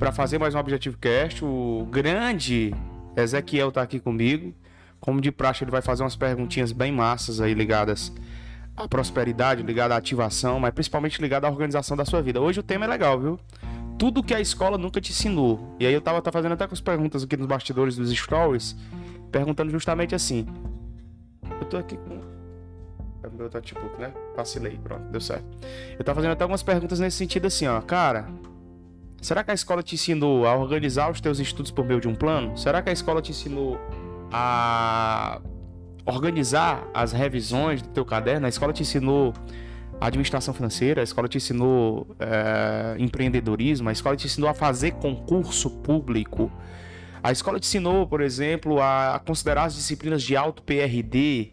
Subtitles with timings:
[0.00, 1.44] para fazer mais um Objetivo Cast.
[1.44, 2.74] O grande
[3.14, 4.54] Ezequiel tá aqui comigo.
[4.98, 8.10] Como de praxe, ele vai fazer umas perguntinhas bem massas aí ligadas
[8.74, 12.40] à prosperidade, ligada à ativação, mas principalmente ligada à organização da sua vida.
[12.40, 13.38] Hoje o tema é legal, viu?
[13.98, 15.76] Tudo que a escola nunca te ensinou.
[15.78, 18.74] E aí eu tava tá fazendo até com as perguntas aqui nos bastidores dos stories,
[19.30, 20.46] perguntando justamente assim.
[21.60, 22.18] Eu tô aqui com
[23.22, 24.14] é meu notebook, né?
[24.34, 25.44] Vacilei, pronto, deu certo.
[25.98, 27.82] Eu tava fazendo até algumas perguntas nesse sentido assim, ó.
[27.82, 28.30] Cara,
[29.20, 32.14] será que a escola te ensinou a organizar os teus estudos por meio de um
[32.14, 32.56] plano?
[32.56, 33.78] Será que a escola te ensinou
[34.32, 35.40] a
[36.06, 38.46] organizar as revisões do teu caderno?
[38.46, 39.34] A escola te ensinou
[40.00, 45.70] administração financeira, a escola te ensinou é, empreendedorismo, a escola te ensinou a fazer concurso
[45.70, 46.50] público.
[47.22, 51.52] A escola te ensinou, por exemplo, a considerar as disciplinas de alto PRD,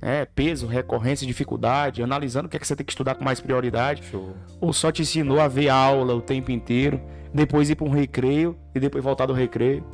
[0.00, 3.40] é, peso, recorrência, dificuldade, analisando o que é que você tem que estudar com mais
[3.40, 4.02] prioridade.
[4.04, 4.34] Show.
[4.60, 7.00] Ou só te ensinou a ver aula o tempo inteiro,
[7.32, 9.84] depois ir para um recreio e depois voltar do recreio.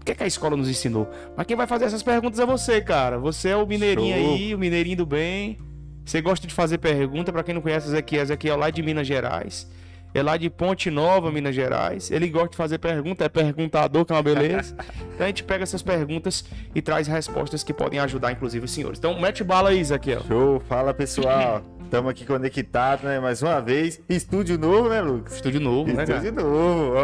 [0.00, 1.08] O que, é que a escola nos ensinou?
[1.36, 3.18] Mas quem vai fazer essas perguntas é você, cara.
[3.18, 4.34] Você é o mineirinho Show.
[4.34, 5.58] aí, o mineirinho do bem.
[6.04, 9.06] Você gosta de fazer pergunta, para quem não conhece Ezequiel, Ezequiel é lá de Minas
[9.06, 9.70] Gerais
[10.14, 12.10] é lá de Ponte Nova, Minas Gerais.
[12.10, 14.76] Ele gosta de fazer pergunta, é perguntador, que é uma beleza.
[15.14, 18.98] então a gente pega essas perguntas e traz respostas que podem ajudar, inclusive, os senhores.
[18.98, 20.22] Então, mete bala aí, Zaquiel.
[20.26, 21.62] Show, fala pessoal.
[21.84, 23.20] Estamos aqui conectados, né?
[23.20, 24.00] Mais uma vez.
[24.08, 25.34] Estúdio novo, né, Lucas?
[25.34, 26.94] Estúdio novo, né, Estúdio novo.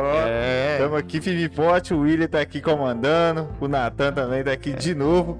[0.73, 0.99] Estamos é.
[0.99, 4.77] aqui, Felipe Pote, o William tá aqui comandando, o Natan também tá aqui é.
[4.77, 5.39] de novo.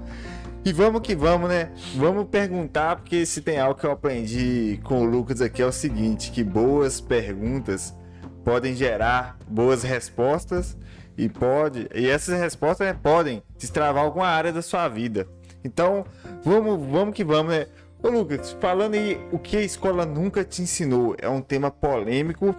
[0.65, 1.71] E vamos que vamos, né?
[1.95, 5.71] Vamos perguntar, porque se tem algo que eu aprendi com o Lucas aqui é o
[5.71, 7.95] seguinte: que boas perguntas
[8.43, 10.77] podem gerar boas respostas
[11.17, 15.27] e pode e essas respostas né, podem destravar alguma área da sua vida.
[15.63, 16.05] Então,
[16.43, 17.67] vamos, vamos que vamos, né?
[18.01, 22.55] Ô Lucas, falando aí o que a escola nunca te ensinou, é um tema polêmico.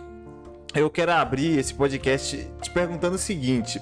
[0.74, 3.80] Eu quero abrir esse podcast te perguntando o seguinte: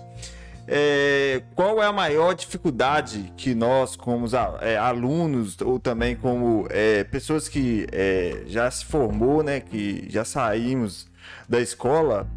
[0.71, 4.27] é, qual é a maior dificuldade que nós, como
[4.61, 10.27] é, alunos, ou também como é, pessoas que é, já se formou, né, que já
[10.27, 11.09] saímos
[11.49, 12.29] da escola,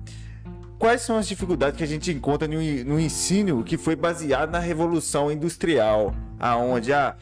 [0.80, 2.56] quais são as dificuldades que a gente encontra no,
[2.86, 7.16] no ensino que foi baseado na Revolução Industrial, aonde a ah,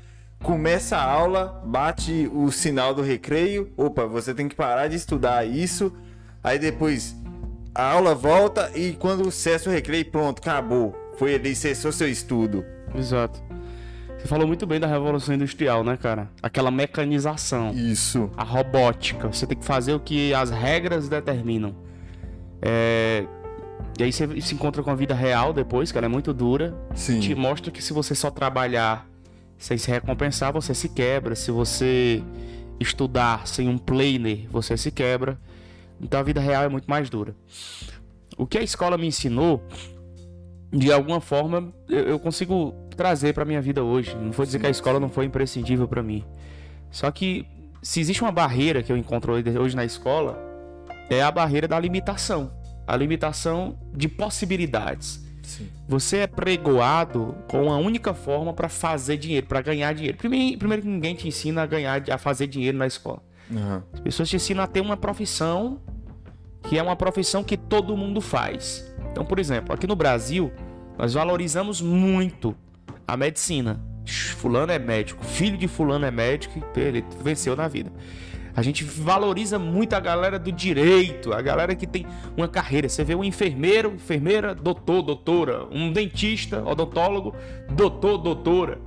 [0.44, 5.44] começa a aula, bate o sinal do recreio, opa, você tem que parar de estudar
[5.44, 5.92] isso,
[6.44, 7.16] aí depois
[7.80, 10.94] a aula volta e quando cessa o recreio, pronto, acabou.
[11.18, 12.66] Foi ali, cessou seu estudo.
[12.94, 13.42] Exato.
[14.18, 16.30] Você falou muito bem da Revolução Industrial, né, cara?
[16.44, 17.72] Aquela mecanização.
[17.72, 18.30] Isso.
[18.36, 19.28] A robótica.
[19.30, 21.74] Você tem que fazer o que as regras determinam.
[22.62, 23.26] É...
[23.98, 26.76] E aí você se encontra com a vida real depois, que ela é muito dura.
[26.94, 27.22] Sim.
[27.22, 29.08] Te mostra que se você só trabalhar
[29.58, 31.34] sem se recompensar, você se quebra.
[31.34, 32.22] Se você
[32.78, 35.40] estudar sem um planner, você se quebra.
[36.02, 37.36] Então a vida real é muito mais dura.
[38.38, 39.62] O que a escola me ensinou,
[40.72, 44.16] de alguma forma, eu, consigo trazer para minha vida hoje.
[44.16, 46.24] Não vou dizer que a escola não foi imprescindível para mim.
[46.90, 47.46] Só que
[47.82, 50.38] se existe uma barreira que eu encontro hoje na escola,
[51.10, 52.52] é a barreira da limitação.
[52.88, 55.24] A limitação de possibilidades.
[55.44, 55.68] Sim.
[55.88, 60.18] Você é pregoado com a única forma para fazer dinheiro, para ganhar dinheiro.
[60.18, 63.22] Primeiro, primeiro que ninguém te ensina a ganhar, a fazer dinheiro na escola.
[63.50, 63.82] Uhum.
[63.94, 65.82] As pessoas te ensinam a ter uma profissão
[66.64, 68.94] que é uma profissão que todo mundo faz.
[69.12, 70.52] Então, por exemplo, aqui no Brasil,
[70.98, 72.56] nós valorizamos muito
[73.08, 73.82] a medicina.
[74.06, 77.92] Fulano é médico, filho de fulano é médico, ele venceu na vida.
[78.56, 82.06] A gente valoriza muito a galera do direito, a galera que tem
[82.36, 82.90] uma carreira.
[82.90, 87.34] Você vê um enfermeiro, enfermeira, doutor, doutora, um dentista, odontólogo,
[87.70, 88.81] doutor, doutora.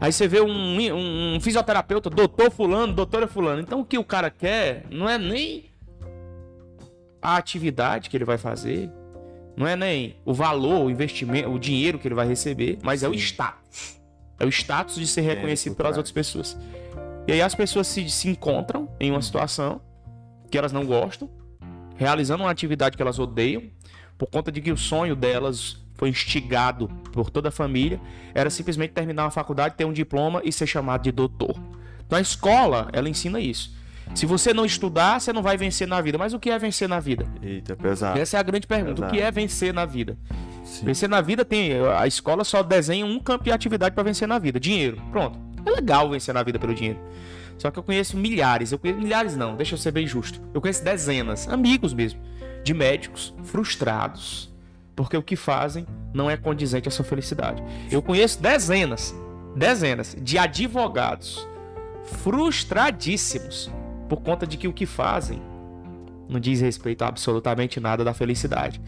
[0.00, 3.60] Aí você vê um, um, um fisioterapeuta, doutor fulano, doutora fulano.
[3.60, 5.66] Então o que o cara quer não é nem
[7.20, 8.90] a atividade que ele vai fazer,
[9.56, 13.06] não é nem o valor, o investimento, o dinheiro que ele vai receber, mas Sim.
[13.06, 14.00] é o status.
[14.40, 16.58] É o status de ser é, reconhecido é, pelas outras pessoas.
[17.26, 19.80] E aí as pessoas se, se encontram em uma situação
[20.50, 21.30] que elas não gostam,
[21.96, 23.62] realizando uma atividade que elas odeiam,
[24.18, 28.00] por conta de que o sonho delas foi instigado por toda a família,
[28.34, 31.54] era simplesmente terminar uma faculdade, ter um diploma e ser chamado de doutor.
[32.06, 33.74] Então a escola, ela ensina isso.
[34.14, 36.18] Se você não estudar, você não vai vencer na vida.
[36.18, 37.26] Mas o que é vencer na vida?
[37.42, 38.18] Eita, pesado.
[38.18, 38.94] Essa é a grande pergunta.
[38.94, 39.12] Pesado.
[39.12, 40.18] O que é vencer na vida?
[40.64, 40.84] Sim.
[40.84, 41.72] Vencer na vida tem.
[41.96, 45.00] A escola só desenha um campo de atividade para vencer na vida: dinheiro.
[45.10, 45.38] Pronto.
[45.64, 46.98] É legal vencer na vida pelo dinheiro.
[47.56, 48.72] Só que eu conheço milhares.
[48.72, 49.56] Eu conheço milhares, não.
[49.56, 50.40] Deixa eu ser bem justo.
[50.52, 52.20] Eu conheço dezenas, amigos mesmo,
[52.64, 54.51] de médicos frustrados
[54.94, 57.62] porque o que fazem não é condizente à sua felicidade.
[57.90, 59.14] Eu conheço dezenas,
[59.56, 61.46] dezenas de advogados
[62.04, 63.70] frustradíssimos
[64.08, 65.40] por conta de que o que fazem
[66.28, 68.80] não diz respeito a absolutamente nada da felicidade.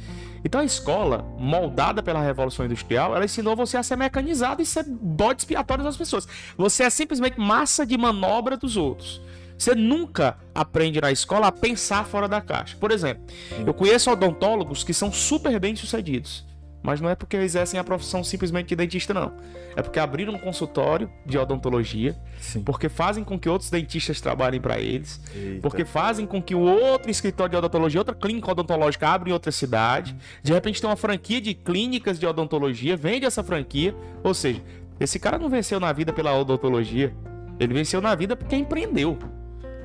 [0.45, 4.85] Então a escola, moldada pela Revolução Industrial, ela ensinou você a ser mecanizado e ser
[4.85, 6.29] bode expiatório das pessoas.
[6.57, 9.23] Você é simplesmente massa de manobra dos outros.
[9.57, 12.77] Você nunca aprende na escola a pensar fora da caixa.
[12.79, 13.25] Por exemplo,
[13.67, 16.45] eu conheço odontólogos que são super bem sucedidos.
[16.85, 19.33] Mas não é porque exercem a profissão simplesmente de dentista, não.
[19.75, 22.63] É porque abriram um consultório de odontologia, Sim.
[22.63, 25.63] porque fazem com que outros dentistas trabalhem para eles, Eita.
[25.63, 29.51] porque fazem com que o outro escritório de odontologia, outra clínica odontológica abra em outra
[29.51, 30.15] cidade.
[30.43, 33.97] De repente tem uma franquia de clínicas de odontologia, vende essa franquia.
[34.23, 34.63] Ou seja,
[35.01, 37.15] esse cara não venceu na vida pela odontologia,
[37.59, 39.19] ele venceu na vida porque empreendeu.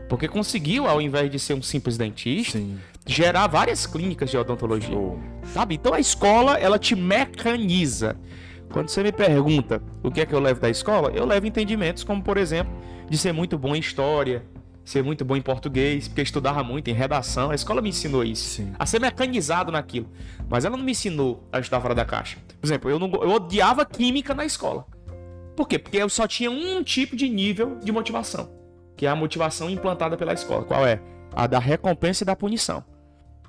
[0.10, 2.80] Porque conseguiu, ao invés de ser um simples dentista, Sim.
[3.06, 4.98] gerar várias clínicas de odontologia.
[4.98, 5.20] Oh.
[5.54, 5.76] Sabe?
[5.76, 8.18] Então a escola, ela te mecaniza.
[8.72, 12.04] Quando você me pergunta o que é que eu levo da escola, eu levo entendimentos
[12.04, 12.74] como, por exemplo,
[13.08, 14.44] de ser muito bom em história,
[14.84, 17.52] ser muito bom em português, porque eu estudava muito em redação.
[17.52, 18.74] A escola me ensinou isso, Sim.
[18.80, 20.10] a ser mecanizado naquilo.
[20.50, 22.40] Mas ela não me ensinou a estudar fora da caixa.
[22.60, 24.88] Por exemplo, eu, não, eu odiava química na escola.
[25.56, 25.78] Por quê?
[25.78, 28.59] Porque eu só tinha um tipo de nível de motivação
[29.00, 30.66] que é a motivação implantada pela escola.
[30.66, 31.00] Qual é?
[31.34, 32.84] A da recompensa e da punição.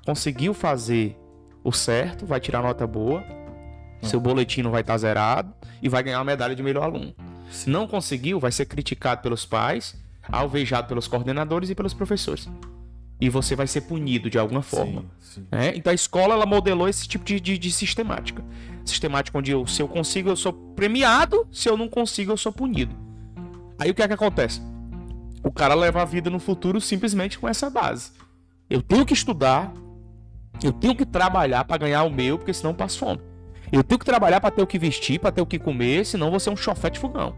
[0.07, 1.19] Conseguiu fazer
[1.65, 3.25] o certo, vai tirar nota boa,
[4.01, 5.53] seu boletim não vai estar zerado
[5.83, 7.13] e vai ganhar a medalha de melhor aluno.
[7.51, 9.97] Se não conseguiu, vai ser criticado pelos pais,
[10.31, 12.49] alvejado pelos coordenadores e pelos professores.
[13.21, 15.05] E você vai ser punido de alguma forma.
[15.19, 15.47] Sim, sim.
[15.51, 15.77] É?
[15.77, 18.45] Então a escola ela modelou esse tipo de, de, de sistemática.
[18.85, 22.53] Sistemática onde eu, se eu consigo, eu sou premiado, se eu não consigo, eu sou
[22.53, 22.95] punido.
[23.81, 24.70] Aí o que é que acontece?
[25.43, 28.13] O cara leva a vida no futuro simplesmente com essa base.
[28.69, 29.73] Eu tenho que estudar,
[30.63, 33.21] eu tenho que trabalhar para ganhar o meu, porque senão eu passo fome.
[33.73, 36.31] Eu tenho que trabalhar para ter o que vestir, para ter o que comer, senão
[36.31, 37.35] vou ser um chofete fogão.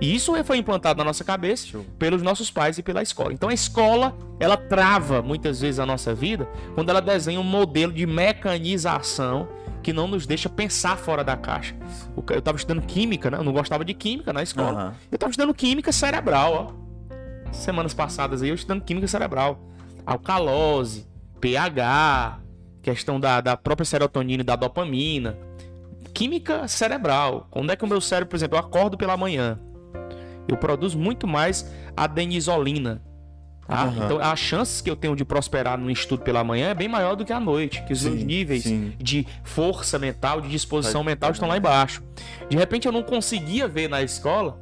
[0.00, 3.32] E isso foi implantado na nossa cabeça pelos nossos pais e pela escola.
[3.32, 7.92] Então a escola, ela trava muitas vezes a nossa vida quando ela desenha um modelo
[7.92, 9.48] de mecanização
[9.82, 11.74] que não nos deixa pensar fora da caixa.
[12.16, 13.38] Eu estava estudando química, né?
[13.38, 14.84] Eu não gostava de química na escola.
[14.86, 14.92] Uhum.
[15.10, 16.87] Eu estava estudando química cerebral, ó
[17.52, 19.60] semanas passadas aí eu estudando química cerebral.
[20.06, 21.06] Alcalose,
[21.40, 22.40] pH,
[22.82, 25.36] questão da, da própria serotonina e da dopamina.
[26.14, 27.46] Química cerebral.
[27.50, 29.58] Quando é que o meu cérebro, por exemplo, eu acordo pela manhã,
[30.48, 33.02] eu produzo muito mais adenisolina.
[33.66, 33.84] Tá?
[33.84, 34.04] Uhum.
[34.04, 37.14] Então, as chances que eu tenho de prosperar no estudo pela manhã é bem maior
[37.14, 38.94] do que à noite, que os sim, meus níveis sim.
[38.98, 42.02] de força mental, de disposição mental estão lá embaixo.
[42.48, 44.58] De repente, eu não conseguia ver na escola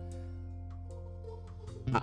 [1.92, 2.02] a,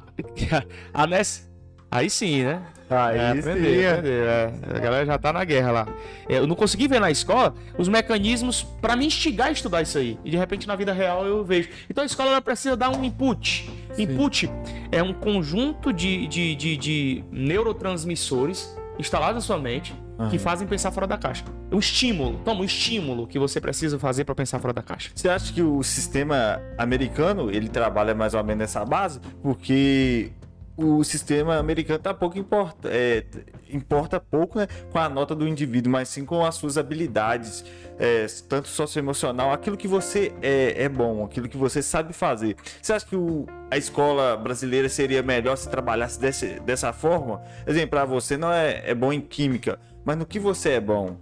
[0.94, 1.50] a Ness.
[1.90, 2.62] Aí sim, né?
[2.90, 3.86] Aí é, aprender, sim.
[3.86, 4.54] Aprender, é.
[4.76, 5.88] A galera já tá na guerra lá.
[6.28, 9.98] É, eu não consegui ver na escola os mecanismos para me instigar a estudar isso
[9.98, 10.18] aí.
[10.24, 11.70] E de repente na vida real eu vejo.
[11.90, 13.70] Então a escola precisa dar um input.
[13.94, 14.04] Sim.
[14.04, 14.50] Input
[14.92, 20.30] é um conjunto de, de, de, de neurotransmissores instalados na sua mente uhum.
[20.30, 21.44] que fazem pensar fora da caixa.
[21.72, 25.12] É um estímulo, toma um estímulo que você precisa fazer para pensar fora da caixa.
[25.16, 29.20] Você acha que o sistema americano ele trabalha mais ou menos nessa base?
[29.42, 30.32] Porque
[30.76, 33.26] o sistema americano tá pouco importa, é,
[33.70, 37.64] importa pouco né, com a nota do indivíduo, mas sim com as suas habilidades,
[38.00, 42.56] é, tanto socioemocional, aquilo que você é, é, bom, aquilo que você sabe fazer.
[42.82, 47.42] Você acha que o, a escola brasileira seria melhor se trabalhasse desse, dessa forma?
[47.68, 51.18] Exemplo, para você não é, é bom em química, mas no que você é bom?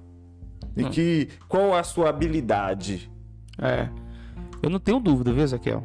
[0.77, 0.89] E hum.
[0.89, 3.11] que, qual a sua habilidade?
[3.61, 3.89] É,
[4.63, 5.83] eu não tenho dúvida, viu, Ezequiel?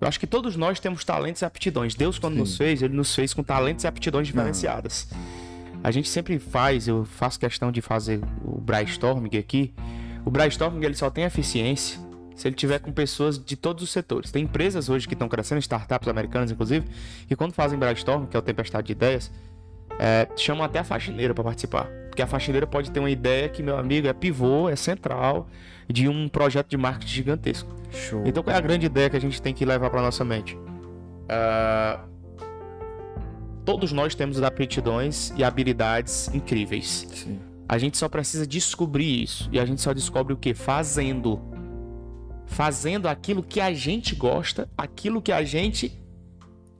[0.00, 1.94] Eu acho que todos nós temos talentos e aptidões.
[1.94, 2.40] Deus, quando Sim.
[2.40, 5.08] nos fez, ele nos fez com talentos e aptidões diferenciadas.
[5.10, 5.48] Não.
[5.82, 9.72] A gente sempre faz, eu faço questão de fazer o brainstorming aqui.
[10.24, 12.00] O brainstorming ele só tem eficiência
[12.34, 14.30] se ele tiver com pessoas de todos os setores.
[14.30, 16.86] Tem empresas hoje que estão crescendo, startups americanas inclusive,
[17.26, 19.30] que quando fazem brainstorming, que é o tempestade de ideias,
[19.98, 21.88] é, chamam até a faxineira para participar.
[22.08, 25.48] Porque a faxineira pode ter uma ideia que, meu amigo, é pivô, é central
[25.88, 27.74] de um projeto de marketing gigantesco.
[27.90, 28.22] Show.
[28.26, 30.56] Então, qual é a grande ideia que a gente tem que levar para nossa mente?
[30.56, 32.08] Uh,
[33.64, 37.06] todos nós temos aptidões e habilidades incríveis.
[37.10, 37.40] Sim.
[37.68, 39.48] A gente só precisa descobrir isso.
[39.52, 40.54] E a gente só descobre o que?
[40.54, 41.40] Fazendo.
[42.46, 46.00] Fazendo aquilo que a gente gosta, aquilo que a gente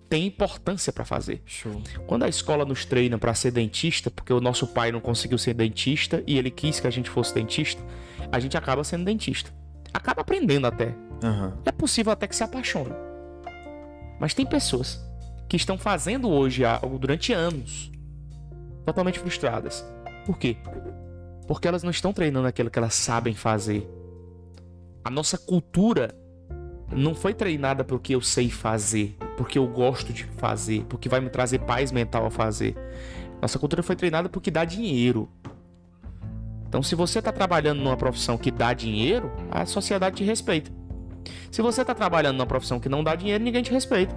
[0.08, 1.42] tem importância para fazer.
[1.44, 1.82] Show.
[2.06, 5.52] Quando a escola nos treina para ser dentista, porque o nosso pai não conseguiu ser
[5.52, 7.82] dentista e ele quis que a gente fosse dentista,
[8.30, 9.50] a gente acaba sendo dentista.
[9.92, 10.94] Acaba aprendendo até.
[11.22, 11.52] Uhum.
[11.64, 12.92] É possível até que se apaixone.
[14.20, 15.00] Mas tem pessoas
[15.48, 17.90] que estão fazendo hoje algo durante anos,
[18.84, 19.84] totalmente frustradas.
[20.26, 20.56] Por quê?
[21.46, 23.88] Porque elas não estão treinando aquilo que elas sabem fazer.
[25.02, 26.14] A nossa cultura
[26.92, 31.20] não foi treinada o que eu sei fazer, porque eu gosto de fazer, porque vai
[31.20, 32.76] me trazer paz mental a fazer.
[33.40, 35.30] Nossa cultura foi treinada porque dá dinheiro.
[36.68, 40.70] Então, se você está trabalhando numa profissão que dá dinheiro, a sociedade te respeita.
[41.50, 44.14] Se você está trabalhando numa profissão que não dá dinheiro, ninguém te respeita.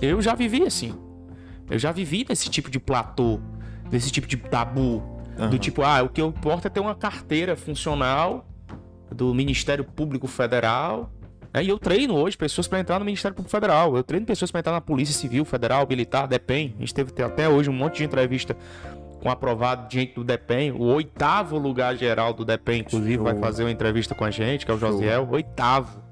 [0.00, 0.94] Eu já vivi assim.
[1.70, 3.40] Eu já vivi nesse tipo de platô,
[3.90, 5.02] nesse tipo de tabu.
[5.38, 5.50] Uhum.
[5.50, 8.44] Do tipo, ah, o que importa é ter uma carteira funcional
[9.10, 11.10] do Ministério Público Federal.
[11.54, 11.64] Né?
[11.64, 13.96] E eu treino hoje pessoas para entrar no Ministério Público Federal.
[13.96, 16.74] Eu treino pessoas para entrar na Polícia Civil, Federal, Militar, DEPEN.
[16.76, 18.56] A gente teve até hoje um monte de entrevista
[19.22, 20.72] com aprovado gente do DEPEN.
[20.72, 23.24] O oitavo lugar geral do DEPEN, inclusive, Show.
[23.24, 25.28] vai fazer uma entrevista com a gente, que é o Josiel.
[25.30, 26.02] Oitavo.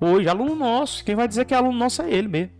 [0.00, 1.04] Hoje, aluno nosso.
[1.04, 2.52] Quem vai dizer que é aluno nosso é ele mesmo.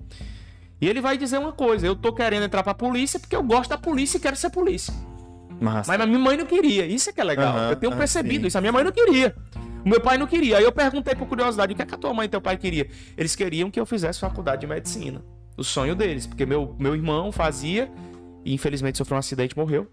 [0.80, 3.70] E ele vai dizer uma coisa: eu tô querendo entrar pra polícia porque eu gosto
[3.70, 4.92] da polícia e quero ser polícia.
[5.86, 6.84] Mas a minha mãe não queria.
[6.84, 7.54] Isso é que é legal.
[7.54, 8.58] Uhum, eu tenho percebido isso.
[8.58, 9.36] A minha mãe não queria.
[9.84, 10.58] O meu pai não queria.
[10.58, 12.56] Aí eu perguntei por curiosidade: o que, é que a tua mãe e teu pai
[12.56, 12.88] queria?
[13.16, 15.22] Eles queriam que eu fizesse faculdade de medicina.
[15.56, 16.26] O sonho deles.
[16.26, 17.88] Porque meu, meu irmão fazia
[18.44, 19.86] e infelizmente sofreu um acidente e morreu.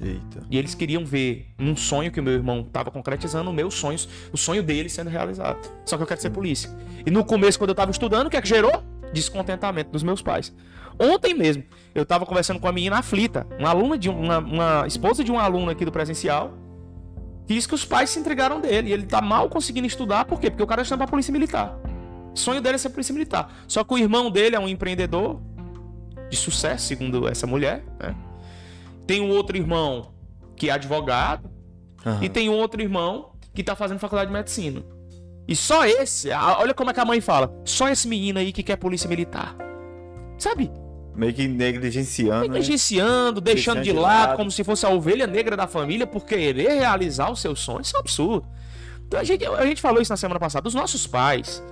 [0.00, 0.46] Eita.
[0.50, 3.98] E eles queriam ver um sonho que o meu irmão estava concretizando, o meu sonho,
[4.32, 5.70] o sonho dele sendo realizado.
[5.84, 6.70] Só que eu quero ser polícia.
[7.04, 8.82] E no começo, quando eu estava estudando, o que é que gerou?
[9.12, 10.54] Descontentamento dos meus pais.
[10.98, 15.22] Ontem mesmo, eu estava conversando com a menina aflita, uma aluna de uma, uma esposa
[15.22, 16.52] de um aluno aqui do presencial,
[17.46, 18.90] que disse que os pais se entregaram dele.
[18.90, 20.50] E ele tá mal conseguindo estudar, por quê?
[20.50, 21.78] Porque o cara está pra polícia militar.
[22.34, 23.50] O sonho dele é ser polícia militar.
[23.66, 25.40] Só que o irmão dele é um empreendedor
[26.30, 28.14] de sucesso, segundo essa mulher, né?
[29.06, 30.12] Tem um outro irmão
[30.56, 31.48] que é advogado.
[32.04, 32.22] Uhum.
[32.22, 34.82] E tem um outro irmão que tá fazendo faculdade de medicina.
[35.48, 37.54] E só esse, olha como é que a mãe fala.
[37.64, 39.56] Só esse menino aí que quer polícia militar.
[40.38, 40.70] Sabe?
[41.14, 42.42] Meio que negligenciando.
[42.42, 42.48] Né?
[42.48, 43.44] Negligenciando, né?
[43.44, 47.30] deixando de, lado, lado, como se fosse a ovelha negra da família por querer realizar
[47.30, 47.86] os seus sonhos.
[47.86, 48.46] Isso é um absurdo.
[49.06, 50.66] Então a gente, a gente falou isso na semana passada.
[50.66, 51.62] Os nossos pais,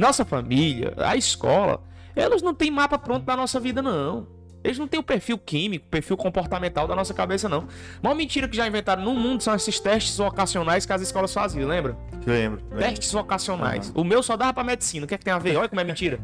[0.00, 1.82] nossa família, a escola,
[2.16, 4.26] elas não têm mapa pronto da nossa vida, não.
[4.64, 7.68] Eles não têm o perfil químico, o perfil comportamental da nossa cabeça, não.
[8.02, 11.68] Uma mentira que já inventaram no mundo são esses testes vocacionais que as escolas faziam,
[11.68, 11.94] lembra?
[12.26, 12.62] Lembro.
[12.70, 12.78] lembro.
[12.78, 13.88] Testes vocacionais.
[13.90, 14.00] Uhum.
[14.00, 15.04] O meu só dava pra medicina.
[15.04, 15.56] O que é que tem a ver?
[15.56, 16.18] Olha como é mentira.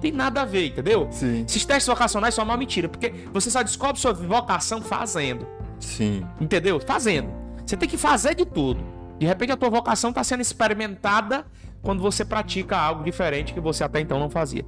[0.00, 1.08] Tem nada a ver, entendeu?
[1.10, 1.44] Sim.
[1.44, 5.44] Esses testes vocacionais são uma mentira, porque você só descobre sua vocação fazendo.
[5.80, 6.24] Sim.
[6.40, 6.78] Entendeu?
[6.78, 7.30] Fazendo.
[7.66, 8.80] Você tem que fazer de tudo.
[9.18, 11.44] De repente a tua vocação está sendo experimentada
[11.82, 14.64] quando você pratica algo diferente que você até então não fazia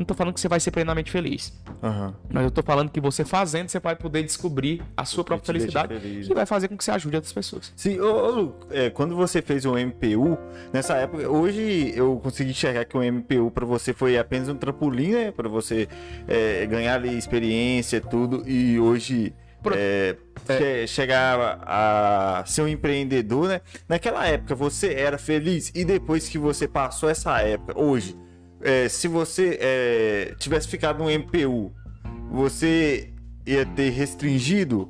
[0.00, 1.52] não tô falando que você vai ser plenamente feliz.
[1.82, 2.14] Uhum.
[2.30, 5.94] Mas eu tô falando que você fazendo, você vai poder descobrir a sua própria felicidade
[5.94, 7.72] e vai fazer com que você ajude outras pessoas.
[7.76, 10.38] Sim, ô, ô, é, quando você fez o MPU,
[10.72, 15.12] nessa época, hoje eu consegui enxergar que o MPU para você foi apenas um trampolim,
[15.12, 15.32] né?
[15.32, 15.86] Pra você
[16.26, 19.34] é, ganhar ali experiência, tudo, e hoje.
[19.62, 19.74] Pro...
[19.76, 20.16] É,
[20.48, 20.86] é.
[20.86, 23.60] chegar a ser um empreendedor, né?
[23.86, 28.16] Naquela época você era feliz e depois que você passou essa época, hoje,
[28.62, 31.72] é, se você é, tivesse ficado no MPU,
[32.30, 33.10] você
[33.46, 34.88] ia ter restringido?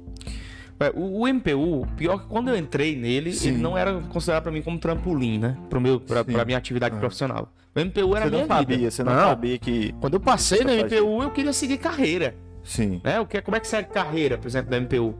[0.78, 3.48] É, o, o, MPU, pior que quando eu entrei nele, Sim.
[3.48, 5.56] ele não era considerado para mim como trampolim, né?
[5.68, 6.98] Pro meu, pra, pra minha atividade ah.
[6.98, 7.52] profissional.
[7.74, 8.90] O MPU era você minha não sabia, vida.
[8.90, 9.94] Você não, não, sabia que.
[10.00, 12.34] Quando eu passei no MPU, eu queria seguir carreira.
[12.64, 13.00] Sim.
[13.04, 13.20] Né?
[13.20, 15.14] O que, como é que segue carreira, por exemplo, do MPU?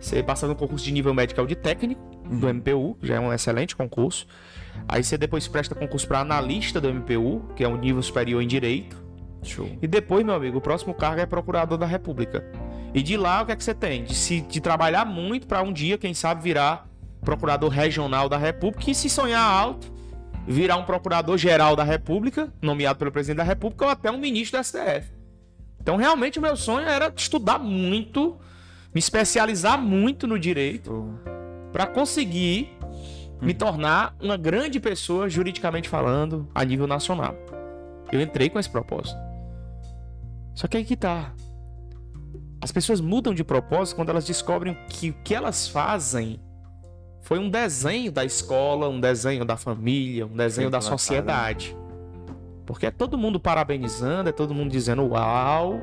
[0.00, 2.38] Você passa no concurso de nível médico de técnico uhum.
[2.38, 4.26] do MPU, já é um excelente concurso.
[4.88, 8.46] Aí você depois presta concurso para analista do MPU, que é um nível superior em
[8.46, 9.02] direito.
[9.42, 9.68] Show.
[9.82, 12.44] E depois, meu amigo, o próximo cargo é procurador da República.
[12.94, 14.04] E de lá, o que é que você tem?
[14.04, 16.86] De, se, de trabalhar muito para um dia, quem sabe, virar
[17.22, 19.92] procurador regional da República e se sonhar alto,
[20.46, 24.60] virar um procurador geral da República, nomeado pelo presidente da República, ou até um ministro
[24.60, 25.10] do STF.
[25.80, 28.38] Então, realmente, o meu sonho era estudar muito,
[28.94, 31.18] me especializar muito no direito,
[31.72, 32.76] para conseguir
[33.42, 37.34] me tornar uma grande pessoa, juridicamente falando, a nível nacional.
[38.12, 39.18] Eu entrei com esse propósito.
[40.54, 41.32] Só que aí que tá.
[42.60, 46.40] As pessoas mudam de propósito quando elas descobrem que o que elas fazem
[47.20, 51.76] foi um desenho da escola, um desenho da família, um desenho da sociedade.
[52.64, 55.80] Porque é todo mundo parabenizando, é todo mundo dizendo uau,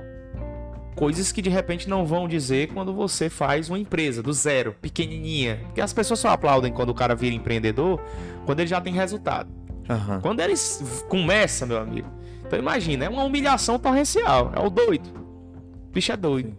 [0.99, 5.61] coisas que de repente não vão dizer quando você faz uma empresa do zero, pequenininha.
[5.67, 8.01] Porque as pessoas só aplaudem quando o cara vira empreendedor,
[8.45, 9.49] quando ele já tem resultado.
[9.89, 10.19] Uhum.
[10.19, 12.09] Quando eles começam, meu amigo.
[12.45, 14.51] Então imagina, é uma humilhação torrencial.
[14.53, 15.07] É o doido.
[15.87, 16.53] O bicho é doido.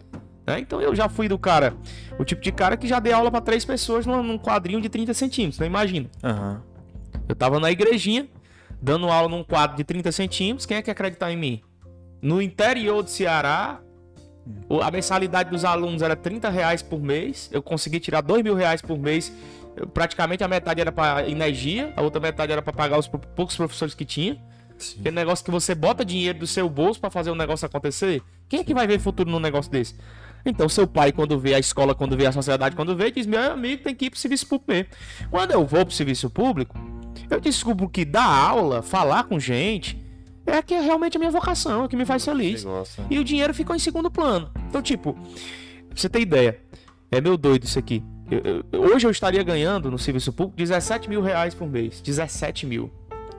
[0.47, 0.57] Né?
[0.57, 1.75] Então eu já fui do cara,
[2.17, 5.13] o tipo de cara que já dei aula para três pessoas num quadrinho de 30
[5.13, 6.09] centímetros, não imagina.
[6.23, 6.57] Uhum.
[7.29, 8.27] Eu tava na igrejinha,
[8.81, 10.65] dando aula num quadro de 30 centímetros.
[10.65, 11.61] Quem é que acreditar em mim?
[12.23, 13.81] No interior do Ceará,
[14.81, 17.49] a mensalidade dos alunos era 30 reais por mês.
[17.51, 19.31] Eu consegui tirar 2 mil reais por mês.
[19.75, 23.55] Eu, praticamente a metade era para energia, a outra metade era para pagar os poucos
[23.55, 24.37] professores que tinha.
[24.77, 24.99] Sim.
[24.99, 28.21] Aquele negócio que você bota dinheiro do seu bolso para fazer o um negócio acontecer.
[28.49, 29.95] Quem é que vai ver futuro num negócio desse?
[30.43, 33.51] Então, seu pai, quando vê a escola, quando vê a sociedade, quando vê, diz: Meu
[33.51, 34.87] amigo tem que ir pro serviço público mesmo.
[35.29, 36.75] Quando eu vou pro serviço público,
[37.29, 40.00] eu descubro que dar aula, falar com gente,
[40.51, 42.65] é que é realmente a minha vocação, é o que me faz feliz.
[43.09, 44.51] E o dinheiro ficou em segundo plano.
[44.67, 46.59] Então, tipo, pra você ter ideia,
[47.09, 48.03] é meu doido isso aqui.
[48.29, 52.01] Eu, eu, hoje eu estaria ganhando no serviço público 17 mil reais por mês.
[52.01, 52.91] 17 mil.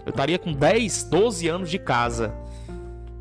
[0.05, 2.35] Eu estaria com 10, 12 anos de casa.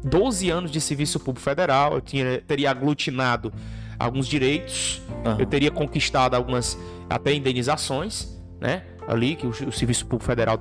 [0.04, 3.54] 12 anos de serviço público federal, eu tinha, teria aglutinado
[4.00, 5.38] alguns direitos, uhum.
[5.38, 6.76] eu teria conquistado algumas
[7.08, 8.84] até indenizações, né?
[9.08, 10.58] Ali que o, o serviço público federal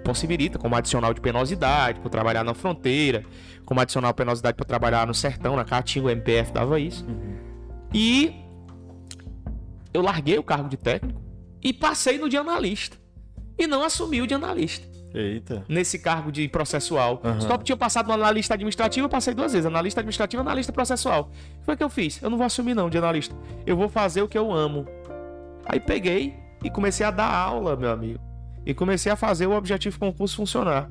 [0.00, 3.24] possibilita, como adicional de penosidade para trabalhar na fronteira,
[3.64, 7.04] como adicional de penosidade para trabalhar no sertão, na Caatinga, o MPF dava isso.
[7.06, 7.36] Uhum.
[7.92, 8.34] E
[9.92, 11.20] eu larguei o cargo de técnico
[11.62, 12.96] e passei no de analista.
[13.58, 14.88] E não assumi o de analista.
[15.12, 15.64] Eita.
[15.68, 17.20] Nesse cargo de processual.
[17.22, 17.40] Uhum.
[17.40, 19.66] Só tinha passado no analista administrativo, eu passei duas vezes.
[19.66, 21.22] Analista administrativo, analista processual.
[21.22, 22.22] O que foi que eu fiz?
[22.22, 23.34] Eu não vou assumir não de analista.
[23.66, 24.86] Eu vou fazer o que eu amo.
[25.66, 28.29] Aí peguei e comecei a dar aula, meu amigo.
[28.70, 30.88] E comecei a fazer o objetivo concurso funcionar.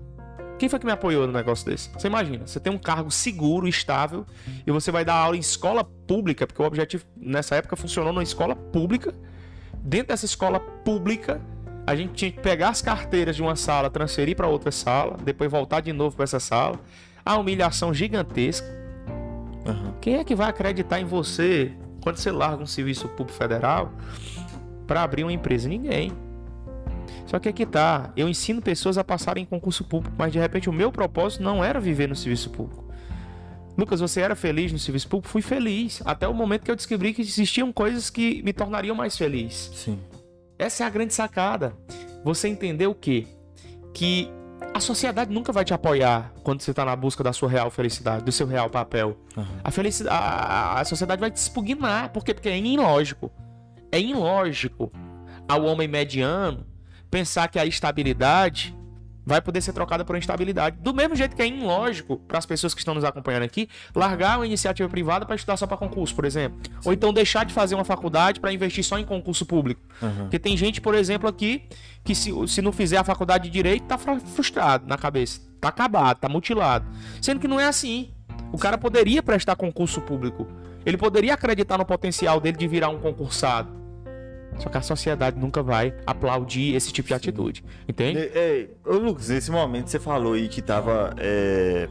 [0.58, 1.90] Quem foi que me apoiou no negócio desse?
[1.94, 4.26] Você imagina, você tem um cargo seguro, estável,
[4.68, 8.22] e você vai dar aula em escola pública, porque o objetivo nessa época funcionou numa
[8.22, 9.14] escola pública.
[9.76, 11.40] Dentro dessa escola pública,
[11.88, 15.50] a gente tinha que pegar as carteiras de uma sala, transferir para outra sala, depois
[15.50, 16.78] voltar de novo para essa sala.
[17.26, 18.68] A humilhação gigantesca.
[19.66, 19.94] Uhum.
[20.02, 21.72] Quem é que vai acreditar em você
[22.04, 23.94] quando você larga um serviço público federal
[24.86, 25.70] para abrir uma empresa?
[25.70, 26.12] Ninguém.
[27.26, 30.70] Só que aqui tá, eu ensino pessoas a passarem em concurso público, mas de repente
[30.70, 32.90] o meu propósito não era viver no serviço público.
[33.78, 35.32] Lucas, você era feliz no serviço público?
[35.32, 39.18] Fui feliz, até o momento que eu descobri que existiam coisas que me tornariam mais
[39.18, 39.72] feliz.
[39.74, 40.00] Sim.
[40.58, 41.74] Essa é a grande sacada.
[42.24, 43.26] Você entender o quê?
[43.94, 44.30] Que
[44.74, 48.24] a sociedade nunca vai te apoiar quando você está na busca da sua real felicidade,
[48.24, 49.18] do seu real papel.
[49.38, 49.46] Uhum.
[49.64, 52.10] A, felicidade, a, a, sociedade vai te expugnar.
[52.10, 52.34] Por quê?
[52.34, 53.32] Porque é ilógico.
[53.92, 54.92] É ilógico
[55.48, 56.66] ao homem mediano
[57.10, 58.76] pensar que a estabilidade
[59.30, 60.78] vai poder ser trocada por instabilidade.
[60.80, 64.40] Do mesmo jeito que é ilógico para as pessoas que estão nos acompanhando aqui, largar
[64.40, 66.60] uma iniciativa privada para estudar só para concurso, por exemplo.
[66.66, 66.80] Sim.
[66.86, 69.82] Ou então deixar de fazer uma faculdade para investir só em concurso público.
[70.02, 70.24] Uhum.
[70.24, 71.64] Porque tem gente, por exemplo, aqui,
[72.04, 75.42] que se, se não fizer a faculdade de direito, tá frustrado na cabeça.
[75.62, 76.88] Tá acabado, tá mutilado.
[77.22, 78.12] Sendo que não é assim.
[78.52, 80.48] O cara poderia prestar concurso público.
[80.84, 83.79] Ele poderia acreditar no potencial dele de virar um concursado.
[84.60, 87.64] Só que a sociedade nunca vai aplaudir esse tipo de atitude.
[87.88, 88.20] Entende?
[88.20, 91.88] É, ô Lucas, nesse momento você falou aí que tava é,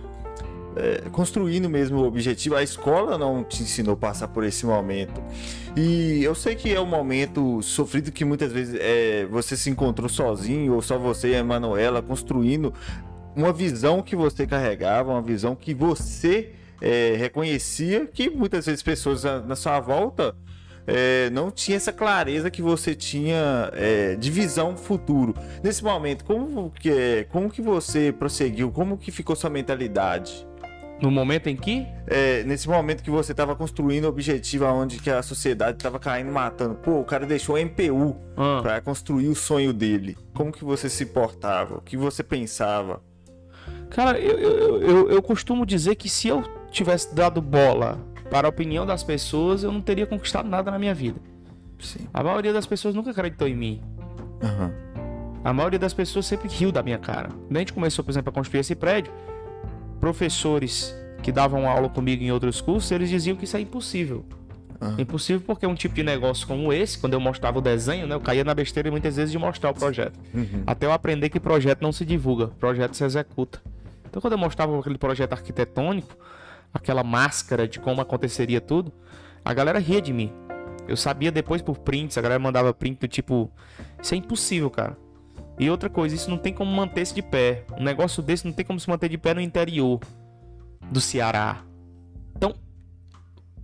[0.76, 2.54] é, construindo mesmo o objetivo.
[2.54, 5.22] A escola não te ensinou a passar por esse momento.
[5.76, 10.08] E eu sei que é um momento sofrido que muitas vezes é, você se encontrou
[10.08, 12.72] sozinho, ou só você e a Emanuela construindo
[13.34, 19.24] uma visão que você carregava, uma visão que você é, reconhecia que muitas vezes pessoas
[19.24, 20.34] na sua volta
[20.90, 25.34] é, não tinha essa clareza que você tinha é, de visão futuro.
[25.62, 28.72] Nesse momento, como que, é, como que você prosseguiu?
[28.72, 30.48] Como que ficou sua mentalidade?
[31.02, 31.86] No momento em que?
[32.06, 36.32] É, nesse momento que você estava construindo o objetivo onde que a sociedade estava caindo
[36.32, 36.74] matando.
[36.76, 38.60] Pô, o cara deixou o MPU ah.
[38.62, 40.16] para construir o sonho dele.
[40.34, 41.76] Como que você se portava?
[41.76, 43.02] O que você pensava?
[43.90, 48.50] Cara, eu, eu, eu, eu costumo dizer que se eu tivesse dado bola para a
[48.50, 51.20] opinião das pessoas, eu não teria conquistado nada na minha vida.
[51.78, 52.06] Sim.
[52.12, 53.82] A maioria das pessoas nunca acreditou em mim.
[54.42, 54.70] Uhum.
[55.44, 57.28] A maioria das pessoas sempre riu da minha cara.
[57.28, 59.12] Quando a gente começou, por exemplo, a construir esse prédio,
[60.00, 64.24] professores que davam aula comigo em outros cursos, eles diziam que isso é impossível.
[64.80, 64.94] Uhum.
[64.98, 68.20] Impossível porque um tipo de negócio como esse, quando eu mostrava o desenho, né, eu
[68.20, 70.18] caía na besteira muitas vezes de mostrar o projeto.
[70.32, 70.62] Uhum.
[70.66, 73.60] Até eu aprender que projeto não se divulga, projeto se executa.
[74.08, 76.16] Então, quando eu mostrava aquele projeto arquitetônico,
[76.72, 78.92] aquela máscara de como aconteceria tudo,
[79.44, 80.32] a galera ria de mim.
[80.86, 83.50] Eu sabia depois por prints, a galera mandava print do tipo,
[84.02, 84.96] isso é impossível, cara.
[85.58, 87.64] E outra coisa, isso não tem como manter-se de pé.
[87.76, 90.00] Um negócio desse não tem como se manter de pé no interior
[90.90, 91.64] do Ceará.
[92.36, 92.54] Então,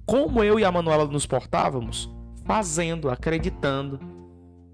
[0.04, 2.10] como eu e a Manuela nos portávamos?
[2.44, 4.00] Fazendo, acreditando,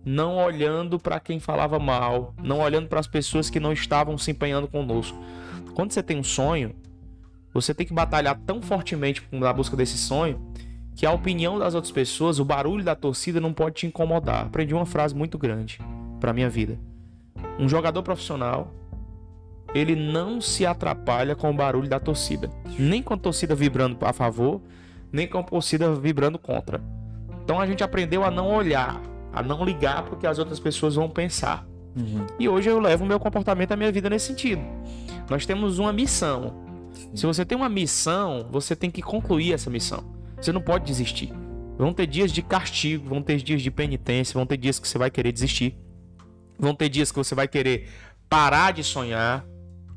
[0.04, 4.30] não olhando para quem falava mal, não olhando para as pessoas que não estavam se
[4.30, 5.16] empenhando conosco.
[5.74, 6.74] Quando você tem um sonho,
[7.52, 10.40] você tem que batalhar tão fortemente na busca desse sonho
[10.94, 14.46] que a opinião das outras pessoas, o barulho da torcida não pode te incomodar.
[14.46, 15.78] Aprendi uma frase muito grande
[16.20, 16.78] para minha vida.
[17.58, 18.72] Um jogador profissional,
[19.74, 24.12] ele não se atrapalha com o barulho da torcida, nem com a torcida vibrando a
[24.12, 24.60] favor,
[25.12, 26.82] nem com a torcida vibrando contra.
[27.42, 29.00] Então a gente aprendeu a não olhar,
[29.32, 31.66] a não ligar porque as outras pessoas vão pensar.
[31.96, 32.26] Uhum.
[32.38, 34.62] E hoje eu levo o meu comportamento, a minha vida nesse sentido.
[35.28, 36.69] Nós temos uma missão.
[37.14, 40.04] Se você tem uma missão, você tem que concluir essa missão.
[40.36, 41.32] Você não pode desistir.
[41.76, 44.98] Vão ter dias de castigo, vão ter dias de penitência, vão ter dias que você
[44.98, 45.76] vai querer desistir.
[46.58, 47.88] Vão ter dias que você vai querer
[48.28, 49.44] parar de sonhar.